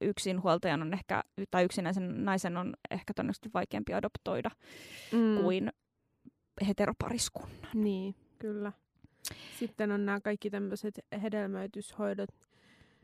yksinhuoltajan 0.00 0.82
on 0.82 0.92
ehkä, 0.94 1.24
tai 1.50 1.64
yksinäisen 1.64 2.24
naisen 2.24 2.56
on 2.56 2.74
ehkä 2.90 3.14
todennäköisesti 3.14 3.50
vaikeampi 3.54 3.94
adoptoida 3.94 4.50
Mm. 5.12 5.42
kuin 5.42 5.72
heteropariskunnan. 6.68 7.70
Niin, 7.74 8.14
kyllä. 8.38 8.72
Sitten 9.58 9.92
on 9.92 10.06
nämä 10.06 10.20
kaikki 10.20 10.50
tämmöiset 10.50 11.00
hedelmöityshoidot. 11.22 12.28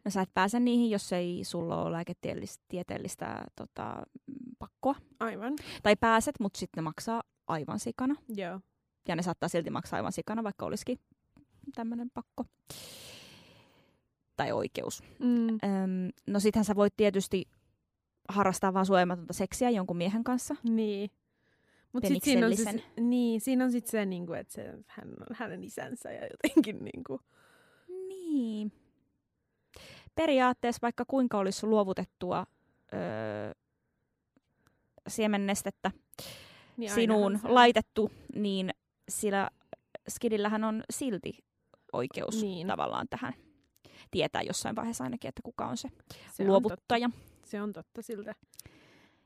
No 0.05 0.11
sä 0.11 0.23
et 0.23 0.31
pääse 0.35 0.61
niihin, 0.61 0.91
jos 0.91 1.13
ei 1.13 1.41
sulla 1.45 1.83
ole 1.83 1.93
lääketieteellistä 1.93 3.45
tota, 3.57 4.03
pakkoa. 4.59 4.95
Aivan. 5.21 5.55
Tai 5.83 5.97
pääset, 5.97 6.35
mutta 6.41 6.59
sitten 6.59 6.83
ne 6.83 6.83
maksaa 6.85 7.23
aivan 7.47 7.79
sikana. 7.79 8.15
Joo. 8.29 8.61
Ja 9.09 9.17
ne 9.17 9.23
saattaa 9.23 9.49
silti 9.49 9.71
maksaa 9.71 9.97
aivan 9.97 10.13
sikana, 10.13 10.43
vaikka 10.43 10.67
olisikin 10.67 10.99
tämmöinen 11.75 12.11
pakko. 12.15 12.45
Tai 14.37 14.53
oikeus. 14.53 15.03
Mm. 15.19 15.49
Öm, 15.49 15.59
no 16.27 16.41
sittenhän 16.41 16.65
sä 16.65 16.75
voit 16.75 16.95
tietysti 16.97 17.45
harrastaa 18.29 18.75
vaan 18.75 18.87
suojamatonta 18.87 19.33
seksiä 19.33 19.71
jonkun 19.71 19.97
miehen 19.97 20.25
kanssa. 20.25 20.57
Niin. 20.63 21.11
Mutta 21.93 22.09
sitten 22.09 22.25
siinä 22.33 22.47
on, 22.47 22.57
se, 22.57 22.65
Peniksellisen. 22.65 23.09
niin, 23.11 23.41
siinä 23.41 23.65
on 23.65 23.73
sit 23.73 23.87
se, 23.87 24.07
niinku, 24.07 24.33
että 24.33 24.53
se, 24.53 24.65
hän 24.87 25.09
on 25.09 25.37
hänen 25.37 25.65
isänsä 25.65 26.13
ja 26.13 26.27
jotenkin 26.31 26.85
niinku, 26.85 27.21
Niin. 28.09 28.73
Periaatteessa 30.15 30.79
vaikka 30.83 31.05
kuinka 31.09 31.39
olisi 31.39 31.67
luovutettua 31.67 32.47
öö, 32.95 33.53
siemennestettä 35.09 35.91
niin 36.77 36.91
sinuun 36.91 37.39
se- 37.43 37.49
laitettu, 37.49 38.11
niin 38.35 38.71
sillä 39.09 39.51
skidillähän 40.09 40.65
on 40.65 40.83
silti 40.91 41.33
oikeus 41.93 42.43
niin. 42.43 42.67
tavallaan 42.67 43.07
tähän 43.11 43.35
tietää 44.11 44.43
jossain 44.43 44.77
vaiheessa 44.77 45.05
ainakin, 45.05 45.29
että 45.29 45.43
kuka 45.45 45.67
on 45.67 45.77
se, 45.77 45.89
se 46.33 46.43
on 46.43 46.49
luovuttaja. 46.49 47.09
Totta. 47.09 47.25
Se 47.45 47.63
on 47.63 47.73
totta, 47.73 48.03
siltä, 48.03 48.35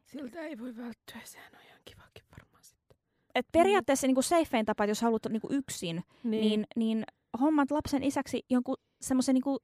siltä 0.05 0.41
ei 0.41 0.59
voi 0.59 0.77
välttyä, 0.77 1.21
sehän 1.25 1.53
on 1.55 1.61
ihan 1.67 1.81
kivakin 1.85 2.25
varmaan 2.39 2.65
sitten. 2.65 2.97
Et 3.35 3.47
periaatteessa 3.53 4.07
niin 4.07 4.23
safein 4.23 4.67
tapa, 4.67 4.85
että 4.85 4.91
jos 4.91 5.03
haluat 5.03 5.27
niin 5.29 5.43
yksin, 5.51 6.05
Niin, 6.25 6.41
niin, 6.41 6.67
niin 6.77 7.05
hommat 7.41 7.71
lapsen 7.71 8.03
isäksi 8.03 8.45
jonkun 8.51 8.77
semmoisen, 9.01 9.35
niin 9.35 9.43
kuin, 9.43 9.59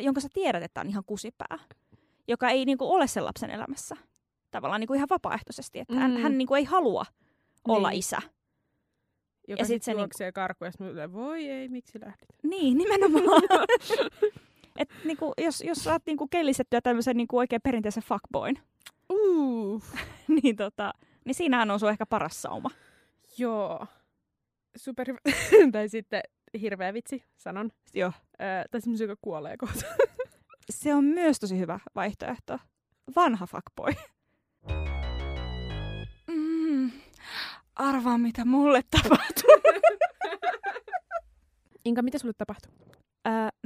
jonka 0.00 0.20
sä 0.20 0.28
tiedät, 0.32 0.62
että 0.62 0.80
on 0.80 0.88
ihan 0.88 1.04
kusipää, 1.06 1.58
joka 2.28 2.48
ei 2.50 2.64
niin 2.64 2.78
kuin, 2.78 2.90
ole 2.90 3.06
sen 3.06 3.24
lapsen 3.24 3.50
elämässä. 3.50 3.96
Tavallaan 4.50 4.80
niin 4.80 4.88
kuin 4.88 4.96
ihan 4.96 5.08
vapaaehtoisesti, 5.10 5.78
että 5.78 5.94
mm. 5.94 5.98
hän, 6.00 6.10
Mm. 6.10 6.16
hän 6.22 6.38
niin 6.38 6.48
kuin, 6.48 6.58
ei 6.58 6.64
halua 6.64 7.04
olla 7.68 7.90
Niin. 7.90 7.98
isä. 7.98 8.18
joka 9.48 9.60
ja 9.60 9.64
sit 9.64 9.74
sit 9.74 9.82
se 9.82 9.90
niinku- 9.90 10.00
juoksee 10.00 10.32
karkuun 10.32 10.66
ja 10.66 10.72
sitten 10.72 11.12
voi 11.12 11.48
ei, 11.48 11.68
miksi 11.68 12.00
lähdit? 12.00 12.28
Niin, 12.42 12.78
nimenomaan. 12.78 13.42
Et, 14.76 14.90
niin 15.04 15.16
kuin, 15.16 15.32
jos, 15.38 15.60
jos 15.60 15.78
saat 15.84 16.02
niin 16.06 16.16
kuin, 16.16 16.30
kellisettyä 16.30 16.80
tämmöisen 16.80 17.16
niin 17.16 17.28
kuin, 17.28 17.38
oikein 17.38 17.62
perinteisen 17.62 18.02
fuckboyn, 18.02 18.58
Uh, 19.12 19.82
niin, 20.28 20.56
tota, 20.56 20.92
niin 21.24 21.34
siinähän 21.34 21.70
on 21.70 21.80
sun 21.80 21.90
ehkä 21.90 22.06
paras 22.06 22.42
sauma. 22.42 22.70
joo. 23.38 23.86
Super 24.76 25.06
Tai 25.72 25.88
sitten 25.88 26.20
hirveä 26.60 26.92
vitsi, 26.94 27.24
sanon. 27.36 27.70
Joo. 27.94 28.12
Öö, 28.40 28.64
tai 28.70 28.80
semmoisen, 28.80 29.08
joka 29.08 29.20
kuolee 29.22 29.56
kohta. 29.56 29.84
Se 30.70 30.94
on 30.94 31.04
myös 31.04 31.40
tosi 31.40 31.58
hyvä 31.58 31.80
vaihtoehto. 31.94 32.58
Vanha 33.16 33.46
fuckboy. 33.46 33.92
Mm, 36.26 36.90
arvaa, 37.76 38.18
mitä 38.18 38.44
mulle 38.44 38.82
tapahtuu. 38.90 39.50
Inka, 41.84 42.02
mitä 42.02 42.18
sulle 42.18 42.34
tapahtui? 42.38 42.72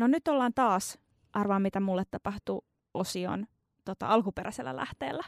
No 0.01 0.07
nyt 0.07 0.29
ollaan 0.29 0.55
taas 0.55 0.99
arvaa, 1.33 1.59
mitä 1.59 1.81
mulle 1.81 2.05
tapahtuu 2.11 2.65
osion 2.95 3.47
tota, 3.85 4.07
alkuperäisellä 4.07 4.77
lähteellä. 4.77 5.25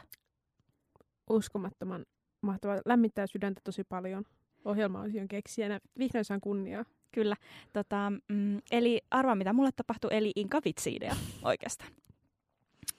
Uskomattoman 1.29 2.05
mahtavaa. 2.41 2.81
Lämmittää 2.85 3.27
sydäntä 3.27 3.61
tosi 3.63 3.83
paljon. 3.83 4.23
Ohjelma-osion 4.65 5.27
keksijänä. 5.27 5.79
Vihdoin 5.99 6.25
saan 6.25 6.41
kunniaa. 6.41 6.85
Kyllä. 7.11 7.35
Tota, 7.73 8.11
mm, 8.29 8.61
eli 8.71 9.01
arvaa, 9.11 9.35
mitä 9.35 9.53
mulle 9.53 9.69
tapahtuu, 9.75 10.09
eli 10.09 10.31
Inka 10.35 10.59
vitsi-idea 10.65 11.15
oikeastaan. 11.43 11.91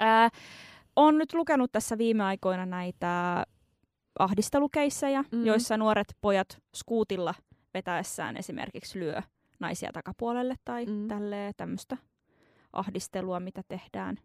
Ää, 0.01 0.29
on 0.97 1.19
nyt 1.19 1.33
lukenut 1.33 1.73
tässä 1.73 1.99
viime 1.99 2.25
aikoina 2.25 2.67
näitä 2.67 3.45
ahdistelukeissejä, 4.19 5.25
mm. 5.33 5.47
joissa 5.47 5.77
nuoret 5.77 6.17
pojat 6.21 6.63
skuutilla 6.77 7.35
vetäessään 7.75 8.37
esimerkiksi 8.37 8.99
lyö 8.99 9.23
naisia 9.61 9.93
takapuolelle 9.93 10.55
tai 10.65 10.87
Mm. 10.87 10.93
mm. 10.93 11.09
tämmöistä 11.57 11.97
ahdistelua, 12.73 13.41
mitä 13.41 13.63
tehdään. 13.69 14.17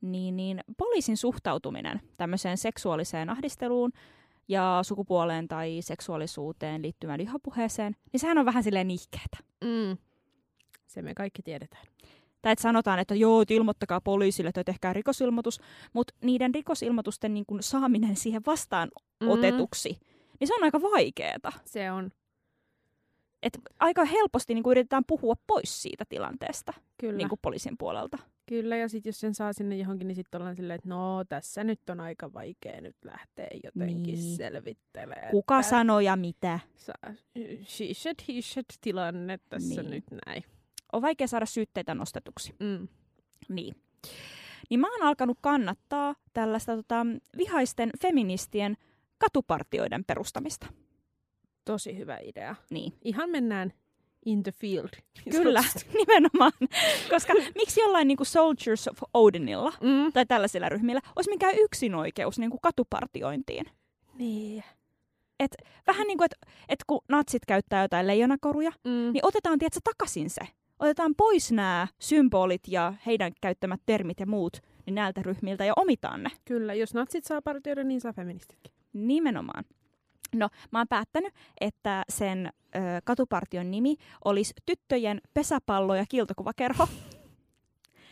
Niin, 0.00 0.36
niin 0.36 0.60
poliisin 0.76 1.16
suhtautuminen 1.16 2.00
tämmöiseen 2.16 2.58
seksuaaliseen 2.58 3.30
ahdisteluun 3.30 3.92
ja 4.48 4.78
sukupuoleen 4.82 5.48
tai 5.48 5.78
seksuaalisuuteen 5.80 6.82
liittyvään 6.82 7.18
vihapuheeseen, 7.18 7.96
niin 8.12 8.20
sehän 8.20 8.38
on 8.38 8.44
vähän 8.44 8.62
silleen 8.62 8.88
nihkeetä. 8.88 9.36
Mm. 9.64 9.96
Se 10.86 11.02
me 11.02 11.14
kaikki 11.14 11.42
tiedetään. 11.42 11.84
Tai 12.42 12.52
että 12.52 12.62
sanotaan, 12.62 12.98
että 12.98 13.14
joo, 13.14 13.42
että 13.42 13.54
ilmoittakaa 13.54 14.00
poliisille 14.00 14.52
tai 14.52 14.64
tehkää 14.64 14.92
rikosilmoitus, 14.92 15.60
mutta 15.92 16.14
niiden 16.22 16.54
rikosilmoitusten 16.54 17.34
niin 17.34 17.46
kun 17.46 17.62
saaminen 17.62 18.16
siihen 18.16 18.42
vastaan 18.46 18.88
Mm. 19.20 19.28
otetuksi, 19.28 19.98
niin 20.40 20.48
se 20.48 20.54
on 20.54 20.64
aika 20.64 20.80
vaikeeta. 20.82 21.52
Se 21.64 21.92
on. 21.92 22.10
Et 23.42 23.58
aika 23.80 24.04
helposti 24.04 24.54
niin 24.54 24.64
yritetään 24.70 25.04
puhua 25.06 25.34
pois 25.46 25.82
siitä 25.82 26.04
tilanteesta 26.08 26.72
Kyllä. 26.98 27.16
niin 27.16 27.28
poliisin 27.42 27.74
puolelta. 27.78 28.18
Kyllä, 28.46 28.76
ja 28.76 28.88
sitten 28.88 29.08
jos 29.10 29.20
sen 29.20 29.34
saa 29.34 29.52
sinne 29.52 29.76
johonkin, 29.76 30.08
niin 30.08 30.16
sitten 30.16 30.40
ollaan 30.40 30.56
silleen, 30.56 30.74
että 30.74 30.88
no 30.88 31.24
tässä 31.28 31.64
nyt 31.64 31.80
on 31.90 32.00
aika 32.00 32.32
vaikea 32.32 32.80
nyt 32.80 32.96
lähteä 33.04 33.48
jotenkin 33.64 34.14
Niin. 34.14 34.36
selvittelemään. 34.36 35.30
Kuka 35.30 35.58
että 35.60 35.70
sanoo 35.70 36.00
ja 36.00 36.16
mitä? 36.16 36.60
Saa, 36.76 37.14
she 37.64 37.84
said, 37.92 38.16
he 38.28 38.34
said 38.42 38.64
tilanne 38.80 39.38
tässä 39.48 39.82
Niin. 39.82 39.90
nyt 39.90 40.04
näin. 40.26 40.44
On 40.92 41.02
vaikea 41.02 41.26
saada 41.26 41.46
syytteitä 41.46 41.94
nostetuksi. 41.94 42.54
Mm. 42.60 42.88
Niin. 43.48 43.74
Niin 44.70 44.80
mä 44.80 44.92
oon 44.92 45.02
alkanut 45.08 45.38
kannattaa 45.40 46.14
tällaista 46.32 46.76
tota, 46.76 47.06
vihaisten 47.36 47.90
feministien 48.02 48.76
katupartioiden 49.18 50.04
perustamista. 50.04 50.66
Tosi 51.66 51.96
hyvä 51.98 52.18
idea. 52.22 52.54
Niin. 52.70 52.92
Ihan 53.04 53.30
mennään 53.30 53.72
in 54.26 54.42
the 54.42 54.52
field. 54.52 54.88
niin 55.24 55.32
Kyllä, 55.42 55.64
nimenomaan. 55.98 56.52
Koska 57.10 57.32
miksi 57.54 57.80
jollain 57.80 58.08
niin 58.08 58.16
kuin 58.16 58.26
Soldiers 58.26 58.88
of 58.88 58.98
Odinilla 59.14 59.72
Mm. 59.80 60.12
tai 60.12 60.26
tällaisilla 60.26 60.68
ryhmillä 60.68 61.00
olisi 61.16 61.30
mikään 61.30 61.54
yksinoikeus 61.58 62.38
niin 62.38 62.50
kuin 62.50 62.60
katupartiointiin? 62.62 63.66
Niin. 64.18 64.64
Vähän 65.86 66.06
niin 66.06 66.18
kuin, 66.18 66.24
että, 66.24 66.36
että 66.68 66.84
kun 66.86 67.00
natsit 67.08 67.42
käyttää 67.46 67.82
jotain 67.82 68.06
leijonakoruja, 68.06 68.72
Mm. 68.84 69.12
niin 69.12 69.26
otetaan 69.26 69.58
tiedätkö, 69.58 69.80
takaisin 69.84 70.30
se. 70.30 70.40
Otetaan 70.78 71.14
pois 71.16 71.52
nämä 71.52 71.88
symbolit 71.98 72.62
ja 72.68 72.92
heidän 73.06 73.32
käyttämät 73.40 73.80
termit 73.86 74.20
ja 74.20 74.26
muut 74.26 74.56
niin 74.86 74.94
näiltä 74.94 75.22
ryhmiltä 75.22 75.64
ja 75.64 75.72
omitaan 75.76 76.22
ne. 76.22 76.30
Kyllä, 76.44 76.74
jos 76.74 76.94
natsit 76.94 77.24
saa 77.24 77.42
partioida, 77.42 77.84
niin 77.84 78.00
saa 78.00 78.12
feministitkin. 78.12 78.72
Nimenomaan. 78.92 79.64
No, 80.34 80.48
mä 80.70 80.78
oon 80.78 80.88
päättänyt, 80.88 81.32
että 81.60 82.02
sen 82.08 82.46
ö, 82.76 82.78
katupartion 83.04 83.70
nimi 83.70 83.96
olisi 84.24 84.54
Tyttöjen 84.66 85.20
pesäpallo- 85.34 85.94
ja 85.96 86.04
kiltokuvakerho. 86.08 86.88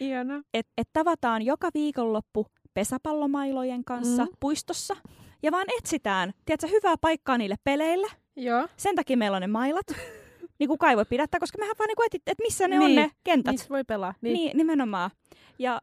Ihanaa. 0.00 0.42
että 0.54 0.72
et 0.78 0.88
tavataan 0.92 1.42
joka 1.42 1.68
viikonloppu 1.74 2.46
pesäpallomailojen 2.74 3.84
kanssa 3.84 4.24
Mm. 4.24 4.30
puistossa 4.40 4.96
ja 5.42 5.52
vaan 5.52 5.66
etsitään, 5.78 6.32
tiedätkö, 6.44 6.66
hyvää 6.68 6.94
paikkaa 7.00 7.38
niille 7.38 7.56
peleille. 7.64 8.06
Joo. 8.36 8.68
Sen 8.76 8.96
takia 8.96 9.16
meillä 9.16 9.34
on 9.36 9.40
ne 9.40 9.46
mailat. 9.46 9.86
niin 10.58 10.68
kukaan 10.68 10.90
ei 10.90 10.96
voi 10.96 11.04
pidättää, 11.04 11.40
koska 11.40 11.58
mehän 11.58 11.76
vaan 11.78 11.88
niin 11.88 12.06
etit, 12.06 12.22
että 12.26 12.42
missä 12.44 12.68
ne 12.68 12.78
on 12.80 12.86
Niin. 12.86 12.96
ne 12.96 13.10
kentät. 13.24 13.52
Niissä 13.52 13.68
voi 13.68 13.84
pelaa. 13.84 14.14
Niin. 14.20 14.34
niin, 14.34 14.56
nimenomaan. 14.56 15.10
Ja 15.58 15.80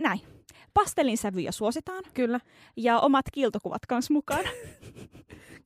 näin. 0.00 0.20
Pastelin 0.74 1.18
sävyjä 1.18 1.52
suositaan 1.52 2.04
Kyllä. 2.14 2.40
ja 2.76 3.00
omat 3.00 3.24
kiiltokuvat 3.32 3.86
kanssa 3.86 4.12
mukaan. 4.14 4.44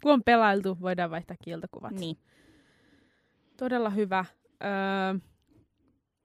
Kun 0.02 0.12
on 0.12 0.22
pelailtu, 0.24 0.76
voidaan 0.80 1.10
vaihtaa 1.10 1.36
kieltokuvat. 1.44 1.92
niin. 1.92 2.16
Todella 3.56 3.90
hyvä. 3.90 4.24
Öö, 4.64 5.20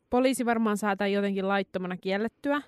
poliisi 0.10 0.46
varmaan 0.46 0.78
saa 0.78 0.96
tämän 0.96 1.12
jotenkin 1.12 1.48
laittomana 1.48 1.98
kiellettyä. 1.98 2.62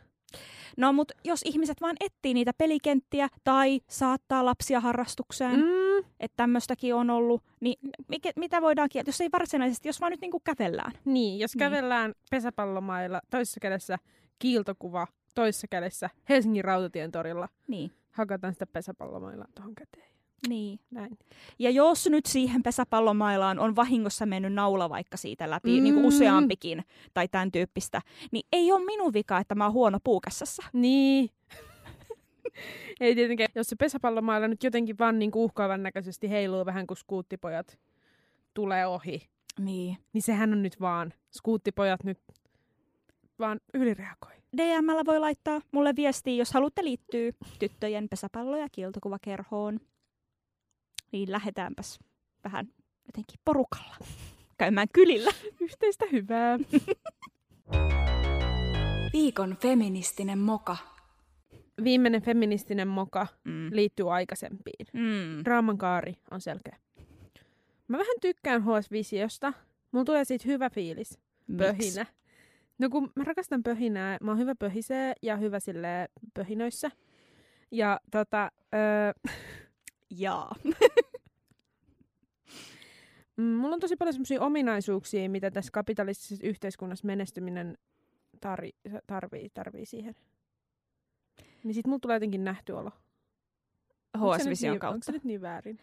No, 0.77 0.93
mutta 0.93 1.13
jos 1.23 1.41
ihmiset 1.45 1.81
vaan 1.81 1.95
etsii 1.99 2.33
niitä 2.33 2.51
pelikenttiä 2.57 3.27
tai 3.43 3.79
saattaa 3.89 4.45
lapsia 4.45 4.79
harrastukseen, 4.79 5.55
mm. 5.59 6.05
Että 6.19 6.35
tämmöistäkin 6.37 6.95
on 6.95 7.09
ollut, 7.09 7.43
niin 7.59 7.79
mikä, 8.07 8.31
mitä 8.35 8.61
voidaan 8.61 8.89
kieltää, 8.89 9.09
jos 9.09 9.21
ei 9.21 9.29
varsinaisesti, 9.33 9.89
jos 9.89 10.01
vaan 10.01 10.11
nyt 10.11 10.21
niinku 10.21 10.39
kävellään. 10.43 10.91
Niin, 11.05 11.39
jos 11.39 11.53
Niin. 11.55 11.59
kävellään 11.59 12.13
pesäpallomailla, 12.31 13.21
toisessa 13.29 13.59
kädessä 13.59 13.97
kiiltokuva, 14.39 15.07
toisessa 15.35 15.67
kädessä 15.67 16.09
Helsingin 16.29 16.63
rautatien 16.65 17.11
torilla, 17.11 17.49
Niin. 17.67 17.91
hakataan 18.11 18.53
sitä 18.53 18.65
pesäpallomailla 18.67 19.45
tuohon 19.55 19.75
käteen. 19.75 20.07
Niin. 20.47 20.79
Näin. 20.91 21.17
Ja 21.59 21.69
jos 21.69 22.07
nyt 22.09 22.25
siihen 22.25 22.63
pesäpallomailaan 22.63 23.59
on 23.59 23.75
vahingossa 23.75 24.25
mennyt 24.25 24.53
naula 24.53 24.89
vaikka 24.89 25.17
siitä 25.17 25.49
läpi, 25.49 25.77
mm. 25.77 25.83
niin 25.83 25.93
kuin 25.93 26.03
Mm. 26.03 26.07
useampikin 26.07 26.83
tai 27.13 27.27
tämän 27.27 27.51
tyyppistä, 27.51 28.01
niin 28.31 28.45
ei 28.51 28.71
ole 28.71 28.85
minun 28.85 29.13
vika, 29.13 29.37
että 29.39 29.55
mä 29.55 29.63
oon 29.63 29.73
huono 29.73 29.99
puukassassa. 30.03 30.63
Niin. 30.73 31.29
Ei 32.99 33.15
tietenkään, 33.15 33.49
jos 33.55 33.67
se 33.67 33.75
pesäpallomailla 33.75 34.47
nyt 34.47 34.63
jotenkin 34.63 34.97
vaan 34.99 35.19
niin 35.19 35.31
uhkaavan 35.35 35.83
näköisesti 35.83 36.29
heiluu 36.29 36.65
vähän 36.65 36.87
kuin 36.87 36.97
skuuttipojat 36.97 37.79
tulee 38.53 38.87
ohi, 38.87 39.27
Niin. 39.59 39.97
niin 40.13 40.21
sehän 40.21 40.53
on 40.53 40.63
nyt 40.63 40.81
vaan, 40.81 41.13
skuuttipojat 41.37 42.03
nyt 42.03 42.19
vaan 43.39 43.59
ylireagoi. 43.73 44.31
DMllä 44.57 45.05
voi 45.05 45.19
laittaa 45.19 45.61
mulle 45.71 45.95
viestiä, 45.95 46.33
jos 46.35 46.53
haluatte 46.53 46.83
liittyä 46.83 47.31
tyttöjen 47.59 48.07
pesäpallo- 48.09 48.57
ja. 48.57 48.67
Niin 51.11 51.31
lähdetäänpäs 51.31 51.99
vähän 52.43 52.67
jotenkin 53.05 53.39
porukalla 53.45 53.95
käymään 54.57 54.87
kylillä. 54.93 55.31
Yhteistä 55.61 56.05
hyvää. 56.11 56.57
Viikon 59.13 59.57
feministinen 59.61 60.39
moka. 60.39 60.77
Viimeinen 61.83 62.21
feministinen 62.21 62.87
moka 62.87 63.27
Mm. 63.43 63.69
liittyy 63.71 64.13
aikaisempiin. 64.13 64.87
Mm. 64.93 65.43
Draaman 65.45 65.77
kaari 65.77 66.17
on 66.31 66.41
selkeä. 66.41 66.77
Mä 67.87 67.97
vähän 67.97 68.15
tykkään 68.21 68.63
HS-visiosta. 68.63 69.53
Mulla 69.91 70.05
tulee 70.05 70.25
siitä 70.25 70.43
hyvä 70.47 70.69
fiilis. 70.69 71.19
Pöhinä. 71.57 72.05
No 72.79 72.89
kun 72.89 73.11
mä 73.15 73.23
rakastan 73.23 73.63
pöhinää, 73.63 74.17
mä 74.21 74.31
oon 74.31 74.37
hyvä 74.39 74.55
pöhisee 74.55 75.13
ja 75.21 75.35
hyvä 75.37 75.59
sille 75.59 76.09
pöhinöissä. 76.33 76.91
Ja 77.71 77.99
tota, 78.11 78.51
öö, 78.75 79.31
Jaa. 80.09 80.55
mm, 83.37 83.43
mulla 83.43 83.73
on 83.73 83.79
tosi 83.79 83.95
paljon 83.95 84.13
semmoisia 84.13 84.41
ominaisuuksia, 84.41 85.29
mitä 85.29 85.51
tässä 85.51 85.71
kapitalistisessa 85.71 86.47
yhteiskunnassa 86.47 87.07
menestyminen 87.07 87.77
tarvii, 88.41 88.73
tarvii, 89.07 89.49
tarvii 89.53 89.85
siihen. 89.85 90.15
Niin 91.63 91.73
sit 91.73 91.87
mulla 91.87 91.99
tulee 91.99 92.15
jotenkin 92.15 92.43
nähty 92.43 92.71
olo. 92.71 92.91
Onko 94.13 94.33
HS-vision 94.33 94.55
niin, 94.61 94.71
Onko 94.71 94.81
kautta. 94.81 95.05
se 95.05 95.11
nyt 95.11 95.23
niin 95.23 95.41
väärin? 95.41 95.79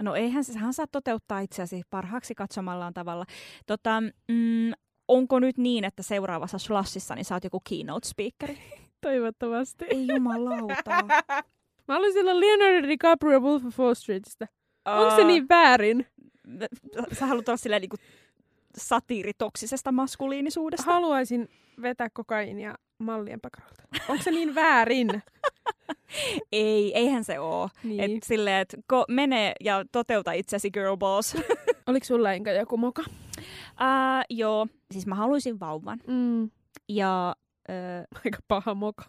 No 0.00 0.14
eihän 0.14 0.44
se, 0.44 0.52
sähän 0.52 0.74
saa 0.74 0.86
toteuttaa 0.92 1.40
itseäsi 1.40 1.82
parhaaksi 1.90 2.34
katsomallaan 2.34 2.94
tavalla. 2.94 3.26
Tota, 3.66 4.00
mm, 4.28 4.72
onko 5.08 5.38
nyt 5.38 5.58
niin, 5.58 5.84
että 5.84 6.02
seuraavassa 6.02 6.58
Slashissa 6.58 7.14
niin 7.14 7.24
sä 7.24 7.34
oot 7.34 7.44
joku 7.44 7.60
keynote 7.68 8.08
speakeri? 8.08 8.58
Toivottavasti. 9.00 9.84
Ei 9.84 10.06
jumalauta. 10.08 11.24
Mä 11.88 11.94
haluaisin 11.94 12.28
olla 12.28 12.40
Leonardo 12.40 12.88
DiCaprio 12.88 13.40
Wolf 13.40 13.64
of 13.66 13.78
Wall 13.78 13.94
Streetistä. 13.94 14.48
Onko 14.84 15.16
se 15.16 15.24
niin 15.24 15.48
väärin? 15.48 16.06
Sä 17.12 17.26
haluat 17.26 17.48
olla 17.48 17.56
silleen 17.56 17.80
niinku 17.82 17.96
satiiri 18.76 19.32
toksisesta 19.38 19.92
maskuliinisuudesta. 19.92 20.92
Haluaisin 20.92 21.48
vetää 21.82 22.08
kokaiinia 22.12 22.74
mallien 22.98 23.40
pakaralta. 23.40 23.82
Onko 24.08 24.22
se 24.22 24.30
niin 24.30 24.54
väärin? 24.54 25.08
Ei, 26.52 26.98
eihän 26.98 27.24
se 27.24 27.40
oo. 27.40 27.68
niin. 27.84 28.00
Et 28.00 28.22
silleen, 28.22 28.60
että 28.60 28.76
ko- 28.92 29.04
mene 29.08 29.52
ja 29.60 29.84
toteuta 29.92 30.32
itsesi 30.32 30.70
girl 30.70 30.96
boss. 30.96 31.36
Oliko 31.86 32.04
sulla 32.06 32.32
enkä 32.32 32.52
joku 32.52 32.76
moka? 32.76 33.02
uh, 33.08 34.24
joo, 34.30 34.66
siis 34.90 35.06
mä 35.06 35.14
haluaisin 35.14 35.60
vauvan. 35.60 36.00
Mm. 36.06 36.50
Ja 36.88 37.36
ö, 37.68 37.72
Aika 38.24 38.38
paha 38.48 38.74
moka. 38.74 39.04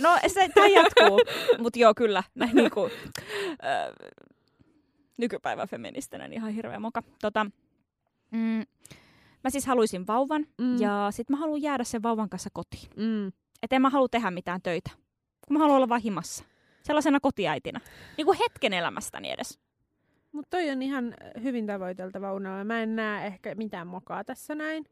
No 0.00 0.18
se 0.26 0.48
tämä 0.54 0.66
jatkuu, 0.66 1.20
mutta 1.58 1.78
joo 1.78 1.94
kyllä, 1.94 2.22
näin 2.34 2.54
niinku, 2.56 2.80
ö, 2.84 4.10
nykypäivän 5.18 5.68
feministinen 5.68 6.32
ihan 6.32 6.52
hirveä 6.52 6.78
moka. 6.78 7.02
Tota, 7.22 7.46
mm, 8.30 8.62
mä 9.44 9.50
siis 9.50 9.66
haluaisin 9.66 10.06
vauvan 10.06 10.46
Mm. 10.60 10.80
ja 10.80 11.08
sit 11.10 11.30
mä 11.30 11.36
haluan 11.36 11.62
jäädä 11.62 11.84
sen 11.84 12.02
vauvan 12.02 12.28
kanssa 12.28 12.50
kotiin. 12.52 12.88
Mm. 12.96 13.26
Et 13.62 13.72
en 13.72 13.82
mä 13.82 13.90
halua 13.90 14.08
tehdä 14.08 14.30
mitään 14.30 14.62
töitä, 14.62 14.90
kun 15.48 15.56
mä 15.56 15.58
haluan 15.58 15.76
olla 15.76 15.88
vaan 15.88 16.00
himassa. 16.00 16.44
Sellaisena 16.82 17.20
kotiäitinä. 17.20 17.80
Niin 18.16 18.26
kuin 18.26 18.38
hetken 18.38 18.72
elämästäni 18.72 19.30
edes. 19.30 19.58
Mutta 20.32 20.56
toi 20.56 20.70
on 20.70 20.82
ihan 20.82 21.14
hyvin 21.42 21.66
tavoiteltava 21.66 22.32
unelma. 22.32 22.64
Mä 22.64 22.82
en 22.82 22.96
näe 22.96 23.26
ehkä 23.26 23.54
mitään 23.54 23.86
mokaa 23.86 24.24
tässä 24.24 24.54
näin 24.54 24.84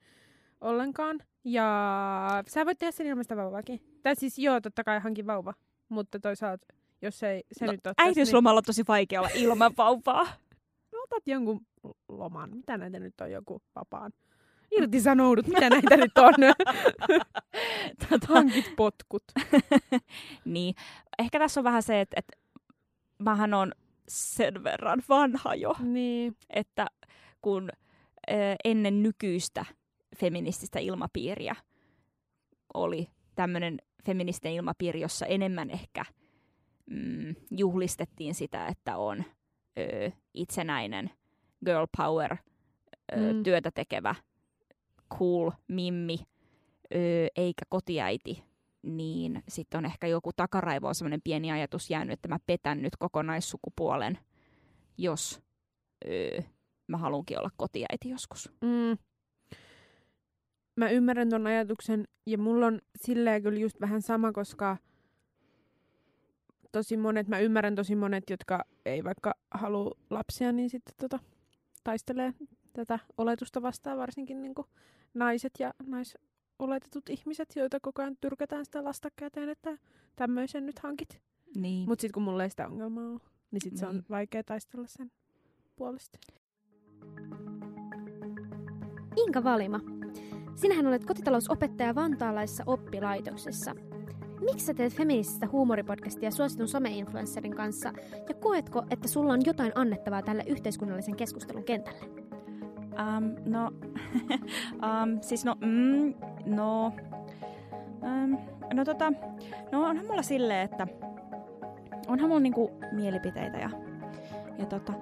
ollenkaan. 0.60 1.18
Ja 1.44 2.44
sä 2.48 2.66
voit 2.66 2.78
tehdä 2.78 2.90
sen 2.92 3.06
ilman 3.06 3.24
sitä 3.24 3.36
vauvaakin. 3.36 3.80
Tai 4.02 4.16
siis 4.16 4.38
joo, 4.38 4.60
totta 4.60 4.84
kai 4.84 5.00
hankin 5.00 5.26
vauva. 5.26 5.54
Mutta 5.88 6.20
toisaalta, 6.20 6.66
jos 7.02 7.22
ei 7.22 7.42
se 7.52 7.66
No, 7.66 7.72
nyt 7.72 7.86
ole 7.86 7.94
Äitiyslomalla 7.98 8.58
on 8.58 8.64
tosi 8.64 8.82
vaikea 8.88 9.20
olla 9.20 9.30
ilman 9.34 9.72
vauvaa. 9.76 10.24
niin 10.92 11.02
otat 11.04 11.28
jonkun 11.28 11.60
loman. 12.08 12.50
Mitä 12.56 12.76
näitä 12.78 12.98
nyt 13.00 13.20
on 13.20 13.32
joku 13.32 13.62
vapaan? 13.74 14.12
Irtisanoudut, 14.70 15.46
mitä 15.46 15.70
näitä 15.70 15.96
nyt 15.96 16.18
on? 16.18 16.34
tota, 18.10 18.26
Hankit 18.34 18.72
potkut. 18.76 19.22
niin. 20.44 20.74
Ehkä 21.18 21.38
tässä 21.38 21.60
on 21.60 21.64
vähän 21.64 21.82
se, 21.82 22.00
että, 22.00 22.14
että 22.18 22.36
mähän 23.18 23.54
on 23.54 23.72
sen 24.08 24.64
verran 24.64 25.02
vanha 25.08 25.54
jo, 25.54 25.74
Niin. 25.80 26.36
että 26.50 26.86
kun 27.42 27.70
ennen 28.64 29.02
nykyistä 29.02 29.64
feminististä 30.20 30.78
ilmapiiriä 30.78 31.56
oli 32.74 33.08
tämmöinen 33.34 33.78
feministinen 34.06 34.54
ilmapiiri, 34.54 35.00
jossa 35.00 35.26
enemmän 35.26 35.70
ehkä 35.70 36.04
mm, 36.90 37.34
juhlistettiin 37.50 38.34
sitä, 38.34 38.66
että 38.66 38.96
on 38.96 39.24
ö, 39.78 40.10
itsenäinen 40.34 41.10
girl 41.64 41.86
power, 41.96 42.36
ö, 43.12 43.32
Mm. 43.32 43.42
työtä 43.42 43.70
tekevä, 43.74 44.14
cool 45.18 45.50
mimmi, 45.68 46.18
ö, 46.94 46.96
eikä 47.36 47.62
kotiäiti, 47.68 48.44
niin 48.82 49.42
sitten 49.48 49.78
on 49.78 49.84
ehkä 49.84 50.06
joku 50.06 50.30
takaraivoon 50.36 50.94
semmoinen 50.94 51.20
pieni 51.24 51.52
ajatus 51.52 51.90
jäänyt, 51.90 52.12
että 52.12 52.28
mä 52.28 52.38
petän 52.46 52.82
nyt 52.82 52.96
kokonaissukupuolen, 52.96 54.18
jos 54.98 55.42
ö, 56.08 56.42
mä 56.86 56.96
haluankin 56.96 57.38
olla 57.38 57.50
kotiäiti 57.56 58.08
joskus. 58.08 58.52
Mm. 58.60 58.98
Mä 60.78 60.90
ymmärrän 60.90 61.28
ton 61.30 61.46
ajatuksen 61.46 62.08
ja 62.26 62.38
mulla 62.38 62.66
on 62.66 62.80
silleen 63.00 63.42
kyllä 63.42 63.58
just 63.58 63.80
vähän 63.80 64.02
sama, 64.02 64.32
koska 64.32 64.76
tosi 66.72 66.96
monet, 66.96 67.28
mä 67.28 67.38
ymmärrän 67.38 67.74
tosi 67.74 67.96
monet, 67.96 68.30
jotka 68.30 68.64
ei 68.86 69.04
vaikka 69.04 69.34
halua 69.50 69.94
lapsia, 70.10 70.52
niin 70.52 70.70
sitten 70.70 70.94
tota, 71.00 71.18
taistelee 71.84 72.34
tätä 72.72 72.98
oletusta 73.16 73.62
vastaan, 73.62 73.98
varsinkin 73.98 74.42
niin 74.42 74.54
naiset 75.14 75.52
ja 75.58 75.74
naisoletetut 75.86 77.08
ihmiset, 77.08 77.56
joita 77.56 77.80
koko 77.80 78.02
ajan 78.02 78.16
tyrkätään 78.20 78.64
sitä 78.64 78.84
lasta 78.84 79.08
käteen, 79.16 79.48
että 79.48 79.78
tämmöisen 80.16 80.66
nyt 80.66 80.78
hankit. 80.78 81.20
Niin. 81.56 81.88
Mutta 81.88 82.02
sitten 82.02 82.14
kun 82.14 82.22
mulla 82.22 82.42
ei 82.44 82.50
sitä 82.50 82.68
ongelmaa 82.68 83.10
ole, 83.10 83.20
niin 83.50 83.62
sitten 83.62 83.78
se 83.78 83.86
on 83.86 83.94
Niin. 83.94 84.04
vaikea 84.10 84.44
taistella 84.44 84.86
sen 84.86 85.10
puolesta. 85.76 86.18
Inka 89.16 89.44
Valima, 89.44 89.80
sinähän 90.60 90.86
olet 90.86 91.04
kotitalousopettaja 91.04 91.94
vantaalaisessa 91.94 92.64
oppilaitoksessa. 92.66 93.74
Miksi 94.40 94.66
sä 94.66 94.74
teet 94.74 94.92
feminististä 94.92 95.48
huumoripodcastia 95.52 96.30
suositun 96.30 96.68
someinfluencerin 96.68 97.54
kanssa 97.54 97.92
ja 98.28 98.34
koetko, 98.34 98.82
että 98.90 99.08
sulla 99.08 99.32
on 99.32 99.40
jotain 99.46 99.72
annettavaa 99.74 100.22
tälle 100.22 100.44
yhteiskunnallisen 100.46 101.16
keskustelun 101.16 101.64
kentälle? 101.64 102.04
Um, 102.80 103.36
no, 103.44 103.66
um, 104.86 105.18
siis 105.20 105.44
no, 105.44 105.56
mm, 105.60 106.14
no, 106.46 106.92
um, 108.02 108.38
no 108.74 108.84
tota, 108.84 109.12
no 109.72 109.84
onhan 109.84 110.06
mulla 110.06 110.22
silleen, 110.22 110.64
että 110.64 110.86
onhan 112.08 112.28
mulla 112.28 112.40
niinku 112.40 112.70
mielipiteitä 112.92 113.58
ja, 113.58 113.70
ja 114.58 114.66
tota, 114.66 114.92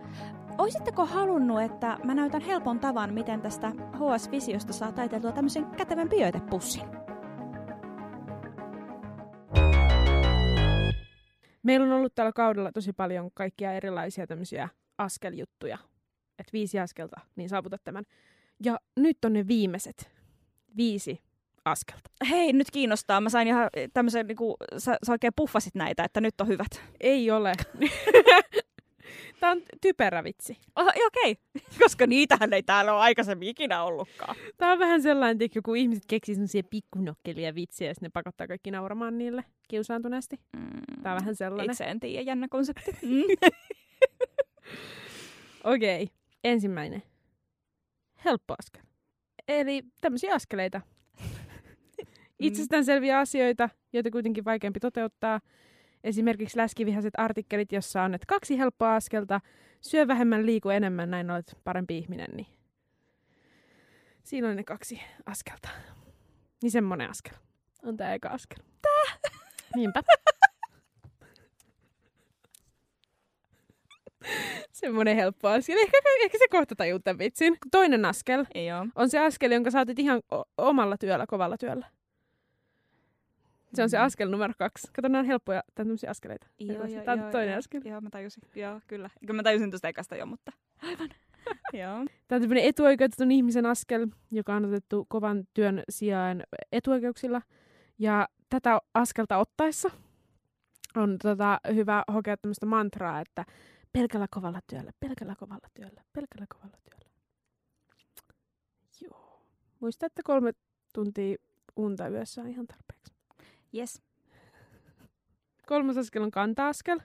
Oisitteko 0.58 1.06
halunnut, 1.06 1.62
että 1.62 1.98
mä 2.04 2.14
näytän 2.14 2.40
helpon 2.40 2.80
tavan, 2.80 3.14
miten 3.14 3.40
tästä 3.40 3.70
HS-visiosta 3.70 4.72
saa 4.72 4.92
taiteltua 4.92 5.32
tämmöisen 5.32 5.66
kätevän 5.66 6.08
bioitepussin? 6.08 6.82
Meillä 11.62 11.86
on 11.86 11.92
ollut 11.92 12.14
tällä 12.14 12.32
kaudella 12.32 12.72
tosi 12.72 12.92
paljon 12.92 13.30
kaikkia 13.34 13.72
erilaisia 13.72 14.26
tämmöisiä 14.26 14.68
askeljuttuja. 14.98 15.78
Että 16.38 16.52
viisi 16.52 16.78
askelta, 16.78 17.20
niin 17.36 17.48
saavutat 17.48 17.84
tämän. 17.84 18.04
Ja 18.64 18.80
nyt 18.96 19.24
on 19.24 19.32
ne 19.32 19.48
viimeiset 19.48 20.10
viisi 20.76 21.22
askelta. 21.64 22.10
Hei, 22.30 22.52
nyt 22.52 22.70
kiinnostaa. 22.70 23.20
Mä 23.20 23.28
sain 23.28 23.48
ihan 23.48 23.70
tämmöisen, 23.92 24.26
niinku, 24.26 24.56
sä, 24.78 24.96
sä 25.06 25.12
oikein 25.12 25.32
puffasit 25.36 25.74
näitä, 25.74 26.04
että 26.04 26.20
nyt 26.20 26.40
on 26.40 26.48
hyvät. 26.48 26.82
Ei 27.00 27.30
ole. 27.30 27.52
Tää 29.40 29.50
on 29.50 29.62
typerä 29.80 30.24
vitsi. 30.24 30.58
Oh, 30.76 30.86
okei, 30.88 31.06
okay. 31.06 31.36
koska 31.82 32.06
niitähän 32.06 32.52
ei 32.52 32.62
täällä 32.62 32.92
ole 32.92 33.00
aikaisemmin 33.00 33.48
ikinä 33.48 33.82
ollutkaan. 33.82 34.36
Tää 34.56 34.72
on 34.72 34.78
vähän 34.78 35.02
sellainen, 35.02 35.44
että 35.44 35.62
kun 35.62 35.76
ihmiset 35.76 36.04
keksii 36.08 36.34
sellaisia 36.34 36.62
pikkunokkelia 36.70 37.54
vitsiä 37.54 37.88
ja 37.88 37.94
ne 38.00 38.08
pakottaa 38.08 38.46
kaikki 38.46 38.70
nauramaan 38.70 39.18
niille 39.18 39.44
kiusaantuneesti. 39.68 40.40
Mm, 40.56 41.02
Tää 41.02 41.12
on 41.12 41.20
vähän 41.20 41.36
sellainen. 41.36 41.70
Itse 41.70 41.84
en 41.84 42.00
tiedä, 42.00 42.22
jännä 42.22 42.48
konsepti. 42.50 42.90
Okei, 45.64 46.02
okay. 46.02 46.14
ensimmäinen. 46.44 47.02
Helppo 48.24 48.54
askel. 48.58 48.82
Eli 49.48 49.82
tämmöisiä 50.00 50.34
askeleita. 50.34 50.80
Itsestäänselviä 52.38 53.18
asioita, 53.18 53.68
joita 53.92 54.10
kuitenkin 54.10 54.44
vaikeampi 54.44 54.80
toteuttaa. 54.80 55.40
Esimerkiksi 56.06 56.58
läskivihaiset 56.58 57.14
artikkelit, 57.16 57.72
jossa 57.72 58.02
on, 58.02 58.14
että 58.14 58.24
kaksi 58.28 58.58
helppoa 58.58 58.94
askelta, 58.94 59.40
syö 59.80 60.08
vähemmän, 60.08 60.46
liiku 60.46 60.68
enemmän, 60.68 61.10
näin 61.10 61.30
olet 61.30 61.58
parempi 61.64 61.98
ihminen. 61.98 62.30
Niin 62.36 62.46
siinä 64.22 64.48
on 64.48 64.56
ne 64.56 64.64
kaksi 64.64 65.00
askelta. 65.26 65.68
Niin 66.62 66.70
semmonen 66.70 67.10
askel. 67.10 67.34
On 67.82 67.96
tää 67.96 68.14
eka 68.14 68.28
askel. 68.28 68.58
Tää? 68.82 69.30
Niinpä. 69.76 70.02
Semmoinen 74.72 75.16
helppo 75.16 75.48
askel. 75.48 75.78
Ehkä, 75.78 75.98
ehkä 76.24 76.38
se 76.38 76.48
kohta 76.50 76.76
tajuu 76.76 76.98
tämän 76.98 77.18
vitsin. 77.18 77.56
Toinen 77.70 78.04
askel 78.04 78.44
Joo. 78.68 78.86
on 78.94 79.10
se 79.10 79.18
askel, 79.18 79.50
jonka 79.50 79.70
saatit 79.70 79.98
ihan 79.98 80.20
o- 80.32 80.44
omalla 80.58 80.96
työllä, 80.96 81.26
kovalla 81.26 81.56
työllä. 81.58 81.95
Se 83.74 83.82
on 83.82 83.90
se 83.90 83.98
Mm. 83.98 84.04
askel 84.04 84.28
numero 84.30 84.52
kaksi. 84.58 84.88
Kato, 84.92 85.08
nämä 85.08 85.18
on 85.20 85.26
helppoja 85.26 85.62
tämmöisiä 85.74 86.10
askeleita. 86.10 86.46
Joo, 86.58 86.84
joo, 86.86 87.04
Tää 87.04 87.14
on 87.14 87.20
joo, 87.20 87.30
toinen 87.30 87.50
joo. 87.52 87.58
askel. 87.58 87.80
Joo, 87.84 88.00
mä 88.00 88.10
tajusin. 88.10 88.42
Joo, 88.54 88.80
kyllä. 88.86 89.10
Kyllä 89.20 89.32
mä 89.36 89.42
tajusin 89.42 89.70
tuosta 89.70 89.88
ekasta 89.88 90.16
jo, 90.16 90.26
mutta... 90.26 90.52
Aivan. 90.82 91.08
joo. 91.72 91.94
Tämä 92.28 92.36
on 92.36 92.40
tämmöinen 92.42 92.64
etuoikeutetun 92.64 93.32
ihmisen 93.32 93.66
askel, 93.66 94.06
joka 94.30 94.54
on 94.54 94.64
otettu 94.64 95.06
kovan 95.08 95.44
työn 95.54 95.82
sijaan 95.88 96.42
etuoikeuksilla. 96.72 97.42
Ja 97.98 98.28
tätä 98.50 98.80
askelta 98.94 99.38
ottaessa 99.38 99.90
on 100.96 101.18
tota, 101.22 101.60
hyvä 101.74 102.04
hokea 102.14 102.36
tämmöistä 102.36 102.66
mantraa, 102.66 103.20
että 103.20 103.44
pelkällä 103.92 104.26
kovalla 104.30 104.60
työllä, 104.66 104.92
pelkällä 105.00 105.34
kovalla 105.38 105.68
työllä, 105.74 106.02
pelkällä 106.12 106.46
kovalla 106.48 106.76
työllä. 106.90 107.10
Joo. 109.00 109.42
Muista, 109.80 110.06
että 110.06 110.22
kolme 110.24 110.52
tuntia 110.92 111.36
unta 111.76 112.08
yössä 112.08 112.40
on 112.40 112.48
ihan 112.48 112.66
tarpeeksi. 112.66 112.95
Yes. 113.76 114.02
Kolmas 115.66 115.96
askel 115.96 116.22
on 116.22 116.30
kanta-askel. 116.30 117.00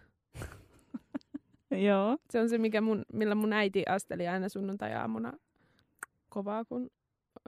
Joo. 1.88 2.18
Se 2.30 2.40
on 2.40 2.50
se, 2.50 2.58
mikä 2.58 2.82
mun, 2.82 3.06
millä 3.14 3.36
mun 3.36 3.54
äiti 3.54 3.84
asteli 3.90 4.28
aina 4.28 4.50
sunnuntai-aamuna 4.50 5.34
kovaa, 6.30 6.66
kun 6.66 6.90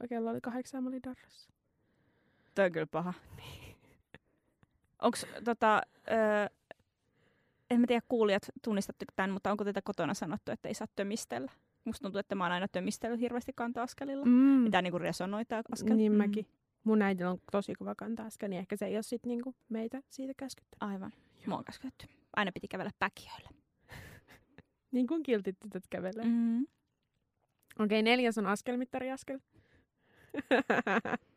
kello 0.10 0.30
oli 0.30 0.42
kahdeksan 0.42 0.78
ja 0.78 0.82
mä 0.82 0.90
olin 0.90 1.04
darrassa. 1.04 1.50
Toi 2.56 2.66
on 2.66 2.72
kyllä 2.72 2.88
paha. 2.88 3.14
Onks 5.02 5.26
tota... 5.44 5.82
Öö, 6.12 6.48
en 7.70 7.80
mä 7.82 7.88
tiedä 7.88 8.02
kuulijat, 8.10 8.44
tunnistatteko 8.62 9.14
tämän, 9.16 9.32
mutta 9.32 9.52
onko 9.52 9.64
tätä 9.64 9.82
kotona 9.82 10.14
sanottu, 10.14 10.52
että 10.52 10.68
ei 10.68 10.74
saa 10.74 10.88
tömistellä? 10.96 11.52
Musta 11.86 12.02
tuntuu, 12.04 12.20
että 12.20 12.36
mä 12.36 12.44
oon 12.44 12.52
aina 12.52 12.68
tömistellyt 12.68 13.20
hirveästi 13.20 13.52
kanta-askelilla. 13.56 14.26
Mm. 14.26 14.32
Mitä 14.32 14.82
niinku 14.82 15.00
resonoi 15.00 15.46
tää 15.46 15.62
askel? 15.72 15.96
Niin 15.98 16.12
Mm. 16.12 16.18
mäkin. 16.18 16.48
Mun 16.84 17.02
äidillä 17.02 17.32
on 17.32 17.40
tosi 17.52 17.74
kova 17.74 17.96
kanta-askel, 17.96 18.50
niin 18.50 18.60
ehkä 18.60 18.76
se 18.76 18.86
ei 18.86 18.96
ole 18.96 19.04
sit 19.04 19.26
niinku 19.26 19.56
meitä 19.70 20.02
siitä 20.10 20.34
käskytty. 20.38 20.78
Aivan. 20.80 21.14
Mua 21.46 21.58
on 21.58 21.64
käsketty. 21.64 22.08
Aina 22.36 22.52
piti 22.54 22.68
kävellä 22.68 22.92
päkiöillä. 23.00 23.50
Niin 24.92 25.08
kuin 25.08 25.24
kiltit 25.24 25.60
tytöt 25.60 25.84
kävelee. 25.90 26.26
Mm. 26.26 26.32
Mm. 26.32 26.68
Okei, 27.80 28.04
neljäs 28.04 28.38
on 28.38 28.48
askelmittariaskel. 28.48 29.40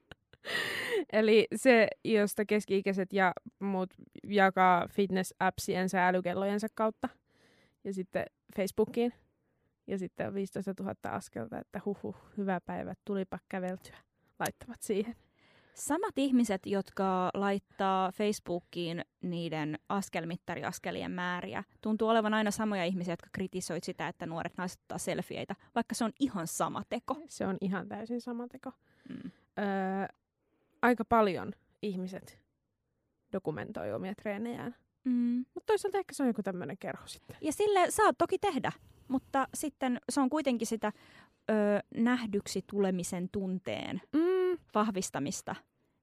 Eli 1.12 1.46
se, 1.54 1.88
josta 2.04 2.44
keski-ikäiset 2.44 3.12
ja 3.12 3.32
muut 3.58 3.94
jakaa 4.24 4.88
fitness-appsiensa 4.88 5.96
ja 5.96 6.08
älykellojensa 6.08 6.66
kautta. 6.74 7.08
Ja 7.84 7.92
sitten 7.94 8.26
Facebookiin. 8.56 9.12
Ja 9.86 9.98
sitten 9.98 10.28
on 10.28 10.34
15 10.34 10.74
000 10.80 10.94
askelta, 11.04 11.58
että 11.58 11.80
huhu, 11.84 12.16
hyvä 12.36 12.60
päivä, 12.60 12.94
tulipa 13.04 13.38
käveltyä. 13.48 13.96
Laittavat 14.38 14.82
siihen. 14.82 15.16
Samat 15.76 16.18
ihmiset, 16.18 16.66
jotka 16.66 17.30
laittaa 17.34 18.12
Facebookiin 18.12 19.04
niiden 19.22 19.78
askelmittariaskelien 19.88 21.10
määriä, 21.10 21.64
tuntuu 21.80 22.08
olevan 22.08 22.34
aina 22.34 22.50
samoja 22.50 22.84
ihmisiä, 22.84 23.12
jotka 23.12 23.28
kritisoit 23.32 23.84
sitä, 23.84 24.08
että 24.08 24.26
nuoret 24.26 24.52
naiset 24.56 24.80
ottaa 24.80 24.98
selfieitä, 24.98 25.54
vaikka 25.74 25.94
se 25.94 26.04
on 26.04 26.12
ihan 26.20 26.46
sama 26.46 26.82
teko. 26.88 27.16
Se 27.28 27.46
on 27.46 27.56
ihan 27.60 27.88
täysin 27.88 28.20
sama 28.20 28.48
teko. 28.48 28.72
Mm. 29.08 29.30
Öö, 29.58 29.64
aika 30.82 31.04
paljon 31.04 31.52
ihmiset 31.82 32.38
dokumentoi 33.32 33.92
omia 33.92 34.14
treenejään. 34.14 34.74
Mm. 35.04 35.44
Mutta 35.54 35.66
toisaalta 35.66 35.98
ehkä 35.98 36.14
se 36.14 36.22
on 36.22 36.28
joku 36.28 36.42
tämmöinen 36.42 36.78
kerho 36.78 37.06
sitten. 37.06 37.36
Ja 37.40 37.52
sille 37.52 37.90
saa 37.90 38.12
toki 38.12 38.38
tehdä, 38.38 38.72
mutta 39.08 39.48
sitten 39.54 40.00
se 40.08 40.20
on 40.20 40.30
kuitenkin 40.30 40.66
sitä 40.66 40.92
ö, 41.50 41.52
nähdyksi 41.96 42.64
tulemisen 42.70 43.28
tunteen 43.32 44.00
Mm, 44.12 44.35
vahvistamista, 44.74 45.54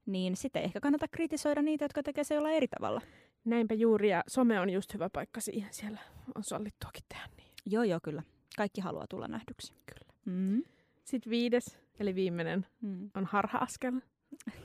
niin 0.06 0.36
sitten 0.36 0.60
ei 0.60 0.66
ehkä 0.66 0.80
kannata 0.80 1.08
kritisoida 1.08 1.62
niitä, 1.62 1.86
jotka 1.86 2.04
tekee 2.04 2.24
se 2.24 2.36
jollain 2.36 2.56
eri 2.56 2.68
tavalla. 2.68 3.02
näinpä 3.46 3.74
juuri, 3.74 4.10
ja 4.10 4.24
some 4.28 4.60
on 4.60 4.70
just 4.70 4.94
hyvä 4.94 5.10
paikka 5.10 5.42
siihen. 5.42 5.74
Siellä 5.74 6.00
on 6.36 6.44
sallittuakin 6.44 7.04
tehdä 7.10 7.28
niin. 7.38 7.48
Joo, 7.66 7.84
joo, 7.84 8.00
kyllä. 8.04 8.24
Kaikki 8.58 8.82
haluaa 8.82 9.08
tulla 9.10 9.28
nähdyksi. 9.28 9.74
Kyllä. 9.86 10.14
Mm. 10.26 10.64
Sitten 11.04 11.30
viides, 11.30 11.80
eli 12.00 12.16
viimeinen, 12.16 12.66
Mm. 12.82 13.10
on 13.16 13.26
harha-askel, 13.26 13.94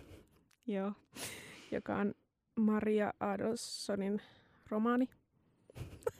Joo. 0.67 0.93
joka 1.71 1.97
on 1.97 2.15
Maria 2.61 3.13
Adolfsonin 3.21 4.23
romaani. 4.71 5.09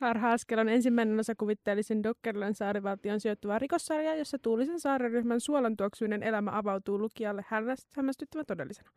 Harha-askel 0.00 0.58
on 0.58 0.68
ensimmäinen 0.68 1.20
osa 1.20 1.34
kuvitteellisen 1.34 2.02
Dokkerlön 2.02 2.54
saarivaltion 2.54 3.20
sijoittuvaa 3.20 3.58
rikossarjaa, 3.58 4.14
jossa 4.14 4.38
Tuulisen 4.38 4.80
saariryhmän 4.80 5.40
suolantuoksuinen 5.40 6.22
elämä 6.22 6.50
avautuu 6.58 6.98
lukijalle 6.98 7.42
hämmäst- 7.42 7.88
hämmästyttävän 7.96 8.46
todellisena. 8.46 8.90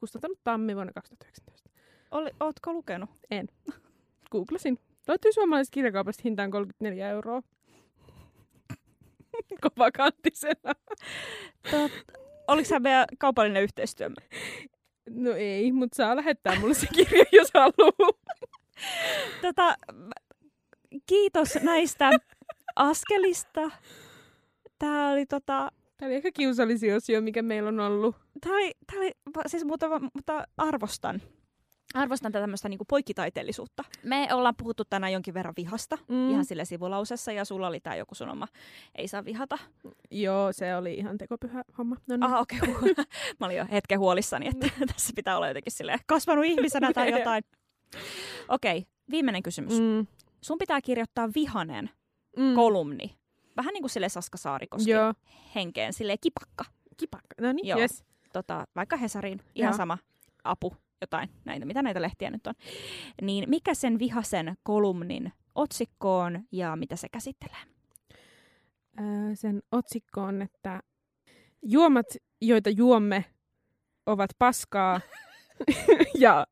Kustantanut 0.00 0.38
Tammi 0.44 0.74
vuonna 0.74 0.92
2019. 0.92 1.70
Oli, 2.10 2.30
ootko 2.40 2.72
lukenut? 2.72 3.10
Googlasin. 4.30 4.78
Löytyy 5.08 5.32
suomalaisesta 5.32 5.74
kirjakaupasta 5.74 6.22
hintaan 6.24 6.50
34 6.50 7.08
euroa. 7.08 7.42
Kova 9.62 9.90
kanttisena. 9.90 10.72
Tot, 11.70 11.92
oliko 12.48 12.68
se 12.68 12.78
meidän 12.78 13.06
kaupallinen 13.18 13.62
yhteistyö? 13.62 14.10
No 15.10 15.32
ei, 15.32 15.72
mutta 15.72 15.96
saa 15.96 16.16
lähettää 16.16 16.60
mulle 16.60 16.74
se 16.74 16.86
kirja, 16.94 17.24
jos 17.32 17.50
haluaa. 17.54 18.12
Tota, 19.42 19.76
kiitos 21.06 21.54
näistä 21.62 22.10
askelista. 22.76 23.70
Tää 24.78 25.10
oli 25.10 25.26
tota, 25.26 25.72
Tämä 25.96 26.06
oli 26.06 26.14
ehkä 26.16 26.30
kiusallisin 26.32 26.96
osio, 26.96 27.20
mikä 27.20 27.42
meillä 27.42 27.68
on 27.68 27.80
ollut. 27.80 28.16
tää 28.40 28.52
oli, 28.52 28.72
tää 28.92 29.00
oli 29.00 29.12
siis 29.46 29.64
mutta, 29.64 29.86
mutta 30.14 30.44
arvostan. 30.56 31.22
Arvostan 31.94 32.32
tätä 32.32 32.42
tämmöistä 32.42 32.68
niinku 32.68 32.84
poikkitaiteellisuutta. 32.84 33.84
Me 34.02 34.28
ollaan 34.32 34.54
puhuttu 34.56 34.84
tänään 34.90 35.12
jonkin 35.12 35.34
verran 35.34 35.54
vihasta, 35.56 35.98
Mm. 36.08 36.14
mm. 36.14 36.30
ihan 36.30 36.44
sille 36.44 36.64
sivulausessa, 36.64 37.32
ja 37.32 37.44
sulla 37.44 37.66
oli 37.68 37.80
tää 37.80 37.96
joku 37.96 38.14
sanoma, 38.14 38.48
ei 38.94 39.08
saa 39.08 39.24
vihata. 39.24 39.58
Joo, 40.10 40.52
se 40.52 40.76
oli 40.76 40.94
ihan 40.94 41.18
tekopyhä 41.18 41.62
homma. 41.78 41.96
No 42.08 42.16
niin. 42.16 42.22
Ah, 42.22 42.40
okei. 42.40 42.58
Okay. 42.58 42.94
Mä 43.40 43.46
olin 43.46 43.56
jo 43.56 43.66
hetken 43.72 43.98
huolissani, 43.98 44.48
että 44.48 44.70
tässä 44.94 45.12
pitää 45.16 45.36
olla 45.36 45.48
jotenkin 45.48 45.72
silleen 45.72 45.98
kasvanut 46.06 46.44
ihmisenä 46.44 46.92
tai 46.92 47.10
jotain. 47.18 47.44
Okei, 48.48 48.78
okay, 48.78 48.90
viimeinen 49.10 49.42
kysymys. 49.42 49.80
Mm. 49.80 50.06
Sun 50.40 50.58
pitää 50.58 50.80
kirjoittaa 50.80 51.28
vihanen 51.34 51.90
Mm. 52.36 52.54
kolumni. 52.54 53.18
Vähän 53.56 53.72
niin 53.72 53.82
kuin 53.82 53.90
sille 53.90 54.08
Saska 54.08 54.38
Saarikoski 54.38 54.90
Joo. 54.90 55.14
henkeen, 55.54 55.92
sille 55.92 56.16
kipakka. 56.20 56.64
Kipakka. 56.96 57.34
No 57.40 57.52
niin, 57.52 57.66
Joo. 57.66 57.78
yes. 57.78 58.04
Tota, 58.32 58.66
vaikka 58.76 58.96
Hesariin, 58.96 59.40
ihan 59.54 59.70
Joo. 59.72 59.76
sama 59.76 59.98
apu, 60.44 60.76
jotain, 61.00 61.28
näitä, 61.44 61.66
mitä 61.66 61.82
näitä 61.82 62.02
lehtiä 62.02 62.30
nyt 62.30 62.46
on. 62.46 62.54
Niin 63.22 63.44
mikä 63.48 63.74
sen 63.74 63.98
vihasen 63.98 64.56
kolumnin 64.62 65.32
otsikko 65.54 66.18
on 66.18 66.42
ja 66.52 66.76
mitä 66.76 66.96
se 66.96 67.08
käsittelee? 67.08 67.60
Öö, 69.00 69.34
sen 69.34 69.62
otsikko 69.72 70.20
on, 70.22 70.42
että 70.42 70.82
juomat, 71.62 72.06
joita 72.40 72.70
juomme, 72.70 73.24
ovat 74.06 74.30
paskaa 74.38 75.00
ja 76.18 76.46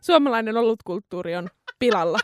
suomalainen 0.00 0.56
olutkulttuuri 0.56 1.36
on 1.36 1.48
pilalla. 1.78 2.18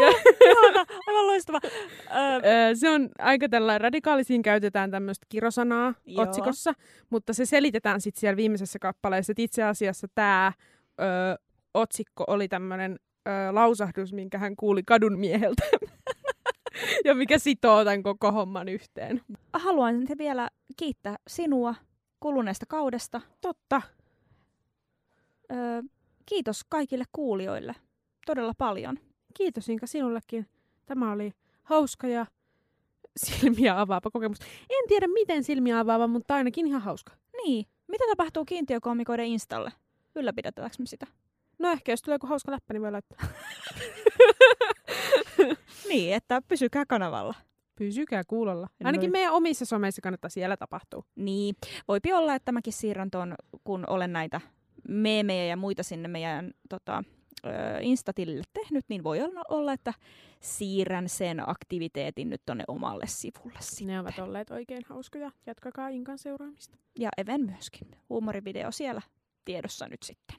Ja, 0.00 0.08
Ihana, 0.50 0.86
aivan 1.06 1.26
loistava. 1.26 1.58
Öö, 1.64 2.74
se 2.74 2.90
on 2.90 3.08
aika 3.18 3.48
tällainen 3.48 3.80
radikaali. 3.80 4.24
Siinä 4.24 4.42
käytetään 4.42 4.90
tämmöistä 4.90 5.26
kirosanaa 5.28 5.94
Joo. 6.06 6.22
otsikossa, 6.22 6.72
mutta 7.10 7.32
se 7.32 7.46
selitetään 7.46 8.00
sitten 8.00 8.20
siellä 8.20 8.36
viimeisessä 8.36 8.78
kappaleessa, 8.78 9.32
että 9.32 9.42
itse 9.42 9.62
asiassa 9.62 10.06
tämä 10.14 10.52
otsikko 11.74 12.24
oli 12.26 12.48
tämmöinen 12.48 12.98
ö, 13.28 13.30
lausahdus, 13.54 14.12
minkä 14.12 14.38
hän 14.38 14.56
kuuli 14.56 14.82
kadun 14.82 15.18
mieheltä. 15.18 15.62
ja 17.04 17.14
mikä 17.14 17.38
sitoo 17.38 17.84
tämän 17.84 18.02
koko 18.02 18.32
homman 18.32 18.68
yhteen. 18.68 19.20
Haluan 19.52 20.06
te 20.06 20.18
vielä 20.18 20.48
kiittää 20.76 21.16
sinua 21.28 21.74
kuluneesta 22.20 22.66
kaudesta. 22.68 23.20
Totta. 23.40 23.82
Öö, 25.52 25.82
kiitos 26.26 26.64
kaikille 26.68 27.04
kuulijoille 27.12 27.74
todella 28.26 28.52
paljon. 28.58 28.98
Kiitos 29.34 29.68
Inka 29.68 29.86
sinullekin. 29.86 30.46
Tämä 30.86 31.12
oli 31.12 31.32
hauska 31.62 32.08
ja 32.08 32.26
silmiä 33.26 33.80
avaava 33.80 34.10
kokemus. 34.12 34.38
En 34.70 34.88
tiedä 34.88 35.06
miten 35.06 35.44
silmiä 35.44 35.78
avaava, 35.78 36.06
mutta 36.06 36.34
ainakin 36.34 36.66
ihan 36.66 36.82
hauska. 36.82 37.12
Niin, 37.44 37.66
mitä 37.88 38.04
tapahtuu 38.10 38.44
kiintiökoomikoiden 38.44 39.26
Installe? 39.26 39.72
Ylläpidetäänkö 40.14 40.76
me 40.78 40.86
sitä? 40.86 41.06
No 41.58 41.70
ehkä 41.70 41.92
jos 41.92 42.02
tulee 42.02 42.14
joku 42.14 42.26
hauska 42.26 42.52
läppä, 42.52 42.74
niin 42.74 42.82
voi 42.82 42.92
laittaa. 42.92 43.18
Niin, 45.88 46.14
että 46.14 46.42
pysykää 46.48 46.86
kanavalla. 46.86 47.34
Pysykää 47.76 48.22
kuulolla. 48.26 48.68
Ainakin 48.84 49.06
Noin. 49.08 49.12
meidän 49.12 49.32
omissa 49.32 49.64
someissa 49.64 50.02
kannattaa 50.02 50.28
siellä 50.28 50.56
tapahtua. 50.56 51.04
Niin, 51.16 51.54
voipi 51.88 52.12
olla, 52.12 52.34
että 52.34 52.52
mäkin 52.52 52.72
siirrän 52.72 53.10
tuon, 53.10 53.34
kun 53.64 53.84
olen 53.86 54.12
näitä 54.12 54.40
meemejä 54.88 55.44
ja 55.44 55.56
muita 55.56 55.82
sinne 55.82 56.08
meidän 56.08 56.50
tota, 56.68 57.04
Insta-tilille 57.80 58.42
tehnyt, 58.52 58.84
niin 58.88 59.04
voi 59.04 59.18
olla- 59.48 59.72
että 59.72 59.94
siirrän 60.40 61.08
sen 61.08 61.48
aktiviteetin 61.48 62.30
nyt 62.30 62.42
tonne 62.46 62.64
omalle 62.68 63.06
sivulle 63.06 63.58
sitten. 63.60 63.86
Ne 63.86 64.00
ovat 64.00 64.18
olleet 64.18 64.50
oikein 64.50 64.82
hauskoja. 64.88 65.30
Jatkakaa 65.46 65.88
Inkan 65.88 66.18
seuraamista. 66.18 66.76
Ja 66.98 67.08
Even 67.18 67.40
myöskin. 67.46 67.88
Huumorivideo 68.08 68.72
siellä 68.72 69.02
tiedossa 69.44 69.88
nyt 69.88 70.02
sitten. 70.02 70.36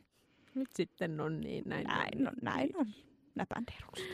Nyt 0.56 0.70
sitten 0.76 1.20
on 1.22 1.41
niin 1.41 1.64
näin. 1.68 1.88
Näin 1.88 2.28
on. 2.28 2.34
näin 2.41 2.70
on. 2.78 2.88
Näpändeerukset. 3.36 4.08